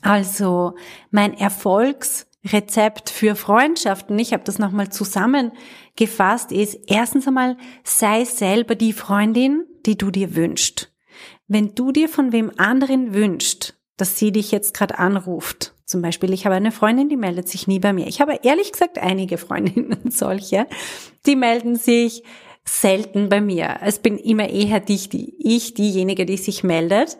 Also 0.00 0.76
mein 1.10 1.34
Erfolgsrezept 1.34 3.10
für 3.10 3.36
Freundschaften, 3.36 4.18
ich 4.18 4.32
habe 4.32 4.44
das 4.44 4.58
nochmal 4.58 4.88
zusammengefasst, 4.88 6.52
ist 6.52 6.78
erstens 6.86 7.28
einmal, 7.28 7.58
sei 7.84 8.24
selber 8.24 8.76
die 8.76 8.94
Freundin, 8.94 9.66
die 9.84 9.98
du 9.98 10.10
dir 10.10 10.34
wünschst. 10.34 10.90
Wenn 11.48 11.74
du 11.74 11.92
dir 11.92 12.08
von 12.08 12.32
wem 12.32 12.50
anderen 12.56 13.12
wünschst, 13.12 13.78
dass 13.98 14.18
sie 14.18 14.32
dich 14.32 14.52
jetzt 14.52 14.72
gerade 14.72 14.98
anruft, 14.98 15.74
zum 15.88 16.02
Beispiel, 16.02 16.34
ich 16.34 16.44
habe 16.44 16.54
eine 16.54 16.70
Freundin, 16.70 17.08
die 17.08 17.16
meldet 17.16 17.48
sich 17.48 17.66
nie 17.66 17.78
bei 17.78 17.94
mir. 17.94 18.06
Ich 18.08 18.20
habe 18.20 18.40
ehrlich 18.42 18.72
gesagt 18.72 18.98
einige 18.98 19.38
Freundinnen 19.38 19.98
solche, 20.10 20.66
die 21.24 21.34
melden 21.34 21.76
sich 21.76 22.22
selten 22.62 23.30
bei 23.30 23.40
mir. 23.40 23.78
Es 23.82 23.98
bin 23.98 24.18
immer 24.18 24.50
eher 24.50 24.80
dich, 24.80 25.08
die, 25.08 25.34
ich 25.38 25.72
diejenige, 25.72 26.26
die 26.26 26.36
sich 26.36 26.62
meldet. 26.62 27.16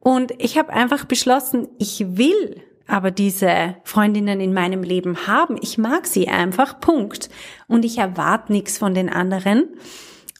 Und 0.00 0.32
ich 0.38 0.58
habe 0.58 0.72
einfach 0.72 1.04
beschlossen, 1.04 1.68
ich 1.78 2.16
will 2.16 2.60
aber 2.88 3.12
diese 3.12 3.76
Freundinnen 3.84 4.40
in 4.40 4.52
meinem 4.52 4.82
Leben 4.82 5.28
haben. 5.28 5.56
Ich 5.62 5.78
mag 5.78 6.08
sie 6.08 6.26
einfach, 6.26 6.80
Punkt. 6.80 7.30
Und 7.68 7.84
ich 7.84 7.98
erwarte 7.98 8.50
nichts 8.50 8.76
von 8.76 8.92
den 8.92 9.08
anderen, 9.08 9.68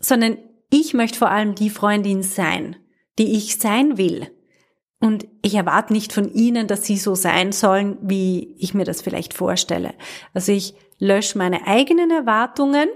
sondern 0.01 0.39
ich 0.71 0.93
möchte 0.93 1.19
vor 1.19 1.31
allem 1.31 1.55
die 1.55 1.71
Freundin 1.71 2.25
sein, 2.25 2.75
die 3.21 3.37
ich 3.37 3.59
sein 3.59 3.97
will. 3.97 4.27
Und 5.01 5.27
ich 5.41 5.55
erwarte 5.55 5.93
nicht 5.93 6.13
von 6.13 6.31
ihnen, 6.33 6.67
dass 6.67 6.85
sie 6.85 6.99
so 6.99 7.15
sein 7.15 7.53
sollen, 7.53 7.97
wie 8.03 8.55
ich 8.59 8.75
mir 8.75 8.85
das 8.85 9.01
vielleicht 9.01 9.33
vorstelle. 9.33 9.95
Also 10.35 10.53
ich 10.53 10.75
lösche 10.99 11.39
meine 11.39 11.67
eigenen 11.67 12.11
Erwartungen 12.11 12.89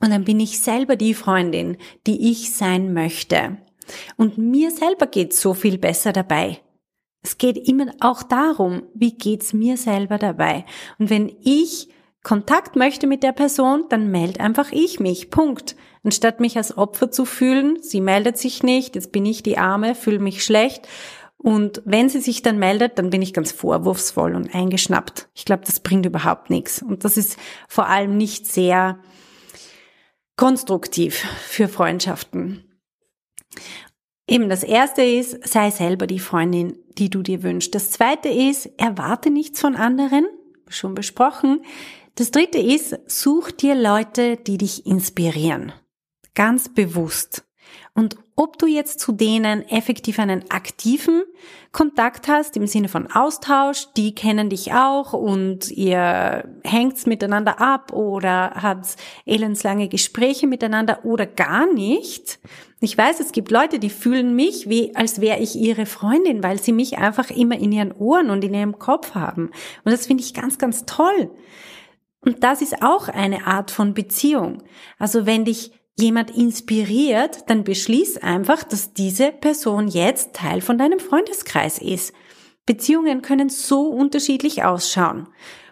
und 0.00 0.10
dann 0.10 0.24
bin 0.24 0.40
ich 0.40 0.60
selber 0.60 0.96
die 0.96 1.14
Freundin, 1.14 1.76
die 2.06 2.30
ich 2.30 2.52
sein 2.54 2.92
möchte. 2.92 3.58
Und 4.16 4.38
mir 4.38 4.70
selber 4.70 5.06
geht 5.06 5.34
so 5.34 5.54
viel 5.54 5.78
besser 5.78 6.12
dabei. 6.12 6.60
Es 7.22 7.38
geht 7.38 7.56
immer 7.68 7.86
auch 8.00 8.22
darum, 8.22 8.82
wie 8.94 9.12
geht's 9.12 9.52
mir 9.52 9.76
selber 9.76 10.18
dabei. 10.18 10.64
Und 10.98 11.10
wenn 11.10 11.32
ich 11.42 11.88
Kontakt 12.22 12.76
möchte 12.76 13.06
mit 13.06 13.22
der 13.22 13.32
Person, 13.32 13.84
dann 13.88 14.10
meld 14.10 14.40
einfach 14.40 14.72
ich 14.72 15.00
mich. 15.00 15.30
Punkt. 15.30 15.76
Anstatt 16.04 16.38
mich 16.38 16.56
als 16.58 16.76
Opfer 16.76 17.10
zu 17.10 17.24
fühlen, 17.24 17.78
sie 17.82 18.02
meldet 18.02 18.36
sich 18.36 18.62
nicht, 18.62 18.94
jetzt 18.94 19.10
bin 19.10 19.24
ich 19.24 19.42
die 19.42 19.56
Arme, 19.56 19.94
fühle 19.94 20.18
mich 20.18 20.44
schlecht. 20.44 20.86
Und 21.38 21.82
wenn 21.84 22.08
sie 22.08 22.20
sich 22.20 22.42
dann 22.42 22.58
meldet, 22.58 22.98
dann 22.98 23.10
bin 23.10 23.22
ich 23.22 23.32
ganz 23.32 23.52
vorwurfsvoll 23.52 24.34
und 24.34 24.54
eingeschnappt. 24.54 25.28
Ich 25.34 25.44
glaube, 25.44 25.64
das 25.66 25.80
bringt 25.80 26.06
überhaupt 26.06 26.50
nichts. 26.50 26.82
Und 26.82 27.04
das 27.04 27.16
ist 27.16 27.38
vor 27.68 27.88
allem 27.88 28.16
nicht 28.16 28.46
sehr 28.46 28.98
konstruktiv 30.36 31.26
für 31.46 31.68
Freundschaften. 31.68 32.64
Eben 34.26 34.48
das 34.48 34.62
erste 34.62 35.02
ist, 35.02 35.46
sei 35.46 35.70
selber 35.70 36.06
die 36.06 36.18
Freundin, 36.18 36.78
die 36.98 37.10
du 37.10 37.22
dir 37.22 37.42
wünschst. 37.42 37.74
Das 37.74 37.90
zweite 37.90 38.28
ist, 38.28 38.70
erwarte 38.78 39.30
nichts 39.30 39.60
von 39.60 39.76
anderen, 39.76 40.26
schon 40.68 40.94
besprochen. 40.94 41.62
Das 42.14 42.30
dritte 42.30 42.58
ist, 42.58 42.98
such 43.06 43.50
dir 43.50 43.74
Leute, 43.74 44.36
die 44.36 44.56
dich 44.56 44.86
inspirieren. 44.86 45.72
Ganz 46.34 46.68
bewusst. 46.68 47.44
Und 47.96 48.16
ob 48.36 48.58
du 48.58 48.66
jetzt 48.66 48.98
zu 48.98 49.12
denen 49.12 49.62
effektiv 49.68 50.18
einen 50.18 50.50
aktiven 50.50 51.22
Kontakt 51.70 52.26
hast, 52.26 52.56
im 52.56 52.66
Sinne 52.66 52.88
von 52.88 53.10
Austausch, 53.10 53.86
die 53.96 54.14
kennen 54.14 54.50
dich 54.50 54.72
auch 54.72 55.12
und 55.12 55.70
ihr 55.70 56.48
hängt's 56.64 57.06
miteinander 57.06 57.60
ab 57.60 57.92
oder 57.92 58.50
habt 58.60 58.96
elendslange 59.24 59.88
Gespräche 59.88 60.48
miteinander 60.48 61.04
oder 61.04 61.26
gar 61.26 61.72
nicht. 61.72 62.40
Ich 62.80 62.98
weiß, 62.98 63.20
es 63.20 63.30
gibt 63.30 63.52
Leute, 63.52 63.78
die 63.78 63.90
fühlen 63.90 64.34
mich 64.34 64.68
wie, 64.68 64.94
als 64.96 65.20
wäre 65.20 65.38
ich 65.38 65.54
ihre 65.54 65.86
Freundin, 65.86 66.42
weil 66.42 66.60
sie 66.60 66.72
mich 66.72 66.98
einfach 66.98 67.30
immer 67.30 67.56
in 67.56 67.70
ihren 67.70 67.92
Ohren 67.92 68.30
und 68.30 68.42
in 68.42 68.54
ihrem 68.54 68.80
Kopf 68.80 69.14
haben. 69.14 69.52
Und 69.84 69.92
das 69.92 70.06
finde 70.06 70.24
ich 70.24 70.34
ganz, 70.34 70.58
ganz 70.58 70.84
toll. 70.84 71.30
Und 72.20 72.42
das 72.42 72.62
ist 72.62 72.82
auch 72.82 73.08
eine 73.08 73.46
Art 73.46 73.70
von 73.70 73.94
Beziehung. 73.94 74.64
Also 74.98 75.26
wenn 75.26 75.44
dich 75.44 75.72
jemand 75.98 76.30
inspiriert, 76.30 77.48
dann 77.48 77.64
beschließ 77.64 78.18
einfach, 78.18 78.64
dass 78.64 78.92
diese 78.92 79.30
Person 79.30 79.88
jetzt 79.88 80.34
Teil 80.34 80.60
von 80.60 80.78
deinem 80.78 80.98
Freundeskreis 80.98 81.78
ist. 81.78 82.12
Beziehungen 82.66 83.22
können 83.22 83.48
so 83.48 83.88
unterschiedlich 83.88 84.64
ausschauen. 84.64 85.28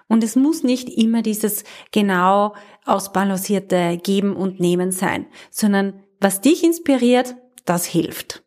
Und 0.08 0.22
es 0.22 0.36
muss 0.36 0.62
nicht 0.62 0.88
immer 0.90 1.22
dieses 1.22 1.64
genau 1.90 2.54
ausbalancierte 2.84 3.98
Geben 4.02 4.36
und 4.36 4.60
Nehmen 4.60 4.92
sein, 4.92 5.26
sondern 5.50 6.02
was 6.20 6.40
dich 6.40 6.62
inspiriert, 6.62 7.34
das 7.64 7.86
hilft. 7.86 8.44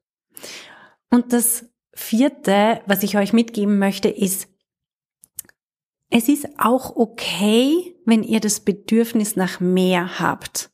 Und 1.09 1.33
das 1.33 1.65
vierte, 1.93 2.81
was 2.85 3.03
ich 3.03 3.17
euch 3.17 3.33
mitgeben 3.33 3.79
möchte, 3.79 4.09
ist, 4.09 4.47
es 6.11 6.29
ist 6.29 6.47
auch 6.59 6.95
okay, 6.95 7.95
wenn 8.05 8.23
ihr 8.23 8.39
das 8.39 8.59
Bedürfnis 8.59 9.35
nach 9.35 9.59
mehr 9.59 10.19
habt. 10.19 10.69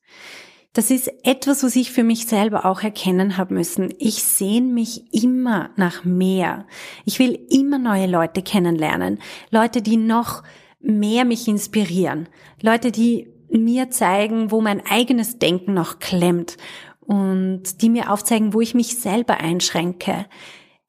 Das 0.73 0.89
ist 0.89 1.11
etwas, 1.23 1.63
was 1.63 1.75
ich 1.75 1.91
für 1.91 2.03
mich 2.03 2.27
selber 2.27 2.65
auch 2.65 2.81
erkennen 2.81 3.35
habe 3.35 3.53
müssen. 3.53 3.93
Ich 3.97 4.23
sehne 4.23 4.67
mich 4.67 5.13
immer 5.13 5.71
nach 5.75 6.05
mehr. 6.05 6.65
Ich 7.03 7.19
will 7.19 7.37
immer 7.49 7.77
neue 7.77 8.07
Leute 8.07 8.41
kennenlernen. 8.41 9.19
Leute, 9.49 9.81
die 9.81 9.97
noch 9.97 10.43
mehr 10.79 11.25
mich 11.25 11.47
inspirieren. 11.49 12.29
Leute, 12.61 12.91
die 12.93 13.27
mir 13.49 13.89
zeigen, 13.89 14.49
wo 14.49 14.61
mein 14.61 14.81
eigenes 14.85 15.39
Denken 15.39 15.73
noch 15.73 15.99
klemmt 15.99 16.55
und 17.01 17.81
die 17.81 17.89
mir 17.89 18.09
aufzeigen, 18.09 18.53
wo 18.53 18.61
ich 18.61 18.73
mich 18.73 18.97
selber 18.97 19.39
einschränke. 19.41 20.25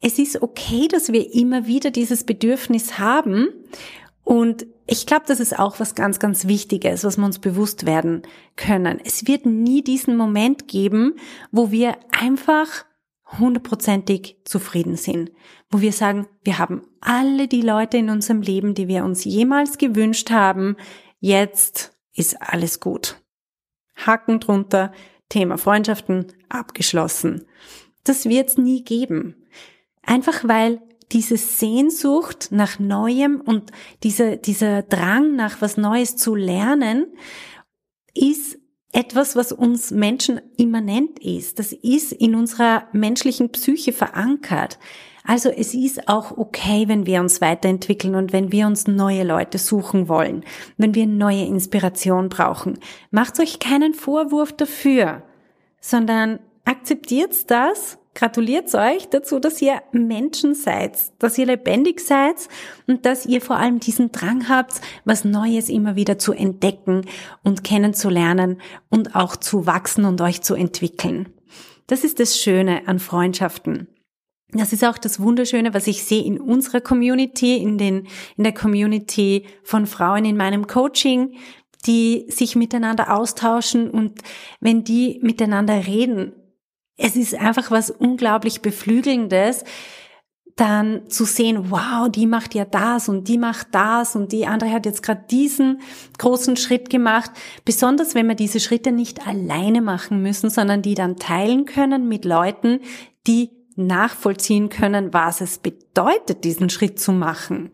Es 0.01 0.21
ist 0.21 0.42
okay, 0.42 0.87
dass 0.87 1.12
wir 1.12 1.35
immer 1.35 1.66
wieder 1.66 1.90
dieses 1.90 2.23
Bedürfnis 2.23 3.01
haben 3.01 3.49
und 4.23 4.64
ich 4.87 5.07
glaube, 5.07 5.25
das 5.27 5.40
ist 5.40 5.59
auch 5.59 5.81
was 5.81 5.95
ganz, 5.95 6.18
ganz 6.18 6.47
Wichtiges, 6.47 7.05
was 7.05 7.16
wir 7.16 7.25
uns 7.25 7.38
bewusst 7.38 7.87
werden 7.87 8.23
können. 8.57 9.01
Es 9.05 9.27
wird 9.27 9.47
nie 9.47 9.83
diesen 9.83 10.16
Moment 10.16 10.68
geben, 10.68 11.14
wo 11.51 11.71
wir 11.71 11.97
einfach 12.11 12.85
hundertprozentig 13.38 14.37
zufrieden 14.45 14.97
sind, 14.97 15.31
wo 15.71 15.81
wir 15.81 15.92
sagen, 15.92 16.27
wir 16.42 16.59
haben 16.59 16.83
alle 17.01 17.49
die 17.49 17.62
Leute 17.62 17.97
in 17.97 18.11
unserem 18.11 18.42
Leben, 18.42 18.75
die 18.75 18.88
wir 18.88 19.05
uns 19.05 19.25
jemals 19.25 19.79
gewünscht 19.79 20.31
haben, 20.31 20.77
jetzt 21.21 21.97
ist 22.14 22.40
alles 22.42 22.81
gut. 22.81 23.16
Haken 23.97 24.40
drunter, 24.40 24.92
Thema 25.29 25.57
Freundschaften 25.57 26.27
abgeschlossen. 26.49 27.47
Das 28.05 28.27
wird 28.27 28.51
es 28.51 28.59
nie 28.59 28.85
geben. 28.85 29.47
Einfach 30.03 30.47
weil 30.47 30.83
diese 31.12 31.37
Sehnsucht 31.37 32.48
nach 32.51 32.79
Neuem 32.79 33.40
und 33.40 33.70
dieser, 34.03 34.37
dieser 34.37 34.83
Drang 34.83 35.37
nach 35.37 35.61
was 35.61 35.77
Neues 35.77 36.16
zu 36.16 36.35
lernen 36.35 37.07
ist 38.14 38.59
etwas, 38.92 39.37
was 39.37 39.53
uns 39.53 39.90
Menschen 39.90 40.40
immanent 40.57 41.18
ist. 41.18 41.59
Das 41.59 41.72
ist 41.72 42.12
in 42.12 42.35
unserer 42.35 42.88
menschlichen 42.92 43.51
Psyche 43.51 43.92
verankert. 43.92 44.79
Also 45.25 45.51
es 45.51 45.72
ist 45.72 46.09
auch 46.09 46.37
okay, 46.37 46.88
wenn 46.88 47.07
wir 47.07 47.20
uns 47.20 47.40
weiterentwickeln 47.40 48.16
und 48.16 48.33
wenn 48.33 48.51
wir 48.51 48.66
uns 48.66 48.87
neue 48.88 49.22
Leute 49.22 49.59
suchen 49.59 50.09
wollen, 50.09 50.44
wenn 50.77 50.94
wir 50.94 51.07
neue 51.07 51.44
Inspiration 51.44 52.29
brauchen. 52.29 52.79
Macht 53.11 53.38
euch 53.38 53.61
keinen 53.61 53.94
Vorwurf 53.94 54.53
dafür, 54.53 55.22
sondern 55.81 56.40
akzeptiert 56.64 57.51
das 57.51 57.98
gratuliert 58.14 58.75
euch 58.75 59.09
dazu, 59.09 59.38
dass 59.38 59.62
ihr 59.62 59.83
Menschen 59.92 60.55
seid, 60.55 60.98
dass 61.18 61.38
ihr 61.38 61.46
lebendig 61.46 62.01
seid 62.01 62.37
und 62.87 63.07
dass 63.07 63.27
ihr 63.27 63.40
vor 63.40 63.57
allem 63.57 63.81
diesen 63.81 64.12
Drang 64.12 64.48
habt, 64.48 64.81
was 65.05 65.25
Neues 65.25 65.68
immer 65.68 65.96
wieder 65.96 66.18
zu 66.18 66.33
entdecken 66.33 67.07
und 67.42 67.64
kennenzulernen 67.64 68.61
und 68.90 69.14
auch 69.14 69.37
zu 69.37 69.66
wachsen 69.66 70.05
und 70.05 70.20
euch 70.20 70.42
zu 70.42 70.55
entwickeln. 70.55 71.29
Das 71.87 72.05
ist 72.05 72.20
das 72.20 72.38
Schöne 72.38 72.87
an 72.87 72.98
Freundschaften. 72.98 73.88
Das 74.55 74.75
ist 74.75 74.85
auch 74.85 74.98
das 74.98 75.18
Wunderschöne, 75.18 75.72
was 75.72 75.87
ich 75.87 76.05
sehe 76.05 76.22
in 76.22 76.38
unserer 76.38 76.83
Community, 76.83 77.57
in 77.57 77.79
den, 77.79 78.07
in 78.37 78.44
der 78.44 78.53
Community 78.53 79.46
von 79.62 79.87
Frauen 79.87 80.27
in 80.27 80.37
meinem 80.37 80.66
Coaching, 80.66 81.37
die 81.87 82.27
sich 82.29 82.55
miteinander 82.55 83.16
austauschen 83.16 83.90
und 83.90 84.20
wenn 84.61 84.85
die 84.85 85.18
miteinander 85.22 85.87
reden, 85.87 86.33
es 86.97 87.17
ist 87.17 87.35
einfach 87.35 87.71
was 87.71 87.91
unglaublich 87.91 88.63
Beflügelndes, 88.63 89.65
dann 90.57 91.09
zu 91.09 91.25
sehen, 91.25 91.71
wow, 91.71 92.11
die 92.11 92.27
macht 92.27 92.55
ja 92.55 92.65
das 92.65 93.09
und 93.09 93.29
die 93.29 93.39
macht 93.39 93.69
das 93.73 94.15
und 94.15 94.33
die 94.33 94.47
andere 94.47 94.71
hat 94.71 94.85
jetzt 94.85 95.03
gerade 95.03 95.25
diesen 95.31 95.81
großen 96.19 96.57
Schritt 96.57 96.91
gemacht. 96.91 97.31
Besonders 97.65 98.15
wenn 98.15 98.29
wir 98.29 98.35
diese 98.35 98.61
Schritte 98.61 98.93
nicht 98.93 99.27
alleine 99.27 99.81
machen 99.81 100.23
müssen, 100.23 100.51
sondern 100.51 100.83
die 100.83 100.95
dann 100.95 101.17
teilen 101.17 101.65
können 101.65 102.07
mit 102.07 102.25
Leuten, 102.25 102.81
die 103.27 103.51
nachvollziehen 103.77 104.69
können, 104.69 105.15
was 105.15 105.41
es 105.41 105.59
bedeutet, 105.59 106.45
diesen 106.45 106.69
Schritt 106.69 107.01
zu 107.01 107.13
machen. 107.13 107.71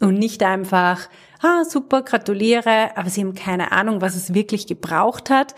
Und 0.00 0.14
nicht 0.14 0.42
einfach, 0.42 1.08
ah, 1.40 1.64
super, 1.64 2.02
gratuliere, 2.02 2.96
aber 2.96 3.08
sie 3.08 3.22
haben 3.22 3.34
keine 3.34 3.72
Ahnung, 3.72 4.00
was 4.00 4.14
es 4.14 4.34
wirklich 4.34 4.66
gebraucht 4.66 5.30
hat, 5.30 5.54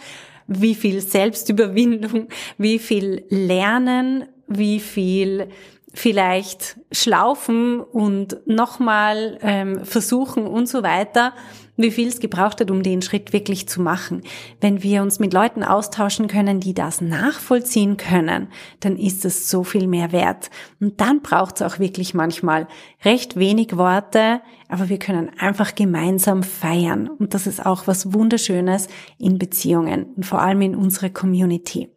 wie 0.50 0.74
viel 0.74 1.00
Selbstüberwindung, 1.00 2.26
wie 2.58 2.78
viel 2.80 3.24
Lernen, 3.28 4.26
wie 4.48 4.80
viel 4.80 5.48
vielleicht 5.92 6.78
schlaufen 6.92 7.80
und 7.80 8.38
nochmal 8.46 9.38
ähm, 9.42 9.84
versuchen 9.84 10.46
und 10.46 10.68
so 10.68 10.82
weiter, 10.82 11.32
wie 11.76 11.90
viel 11.90 12.08
es 12.08 12.20
gebraucht 12.20 12.60
hat, 12.60 12.70
um 12.70 12.82
den 12.82 13.02
Schritt 13.02 13.32
wirklich 13.32 13.68
zu 13.68 13.80
machen. 13.80 14.22
Wenn 14.60 14.82
wir 14.82 15.02
uns 15.02 15.18
mit 15.18 15.32
Leuten 15.32 15.64
austauschen 15.64 16.28
können, 16.28 16.60
die 16.60 16.74
das 16.74 17.00
nachvollziehen 17.00 17.96
können, 17.96 18.48
dann 18.80 18.96
ist 18.96 19.24
es 19.24 19.48
so 19.48 19.64
viel 19.64 19.86
mehr 19.86 20.12
wert. 20.12 20.50
Und 20.80 21.00
dann 21.00 21.22
braucht 21.22 21.56
es 21.56 21.62
auch 21.62 21.78
wirklich 21.78 22.14
manchmal 22.14 22.68
recht 23.04 23.36
wenig 23.36 23.76
Worte, 23.76 24.42
aber 24.68 24.88
wir 24.88 24.98
können 24.98 25.30
einfach 25.38 25.74
gemeinsam 25.74 26.42
feiern. 26.42 27.08
Und 27.08 27.34
das 27.34 27.46
ist 27.46 27.64
auch 27.64 27.86
was 27.86 28.12
Wunderschönes 28.12 28.88
in 29.18 29.38
Beziehungen 29.38 30.04
und 30.16 30.26
vor 30.26 30.42
allem 30.42 30.60
in 30.62 30.76
unserer 30.76 31.08
Community. 31.08 31.88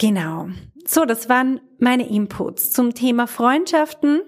Genau. 0.00 0.48
So, 0.88 1.04
das 1.04 1.28
waren 1.28 1.60
meine 1.78 2.08
Inputs 2.08 2.70
zum 2.70 2.94
Thema 2.94 3.26
Freundschaften. 3.26 4.22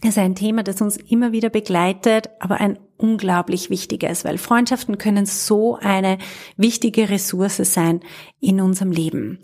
Das 0.00 0.10
ist 0.10 0.18
ein 0.18 0.36
Thema, 0.36 0.62
das 0.62 0.80
uns 0.80 0.96
immer 0.96 1.32
wieder 1.32 1.50
begleitet, 1.50 2.30
aber 2.38 2.60
ein 2.60 2.78
unglaublich 2.96 3.70
wichtiges, 3.70 4.24
weil 4.24 4.38
Freundschaften 4.38 4.96
können 4.96 5.26
so 5.26 5.76
eine 5.76 6.18
wichtige 6.56 7.10
Ressource 7.10 7.56
sein 7.56 8.00
in 8.40 8.60
unserem 8.60 8.92
Leben. 8.92 9.40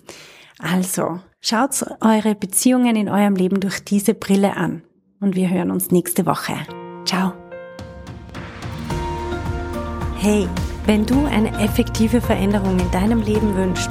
Also, 0.61 1.21
schaut 1.41 1.85
eure 2.01 2.37
Beziehungen 2.37 2.95
in 2.95 3.09
eurem 3.09 3.35
Leben 3.35 3.59
durch 3.59 3.85
diese 3.85 4.15
Brille 4.15 4.57
an 4.57 4.85
und 5.21 5.35
wir 5.35 5.51
hören 5.51 5.73
uns 5.73 5.91
nächste 5.91 6.27
Woche. 6.27 6.55
Ciao. 7.05 7.33
Hey, 10.19 10.49
wenn 10.87 11.05
du 11.05 11.27
eine 11.27 11.51
effektive 11.61 12.21
Veränderung 12.21 12.79
in 12.79 12.91
deinem 12.93 13.21
Leben 13.21 13.57
wünschst, 13.57 13.91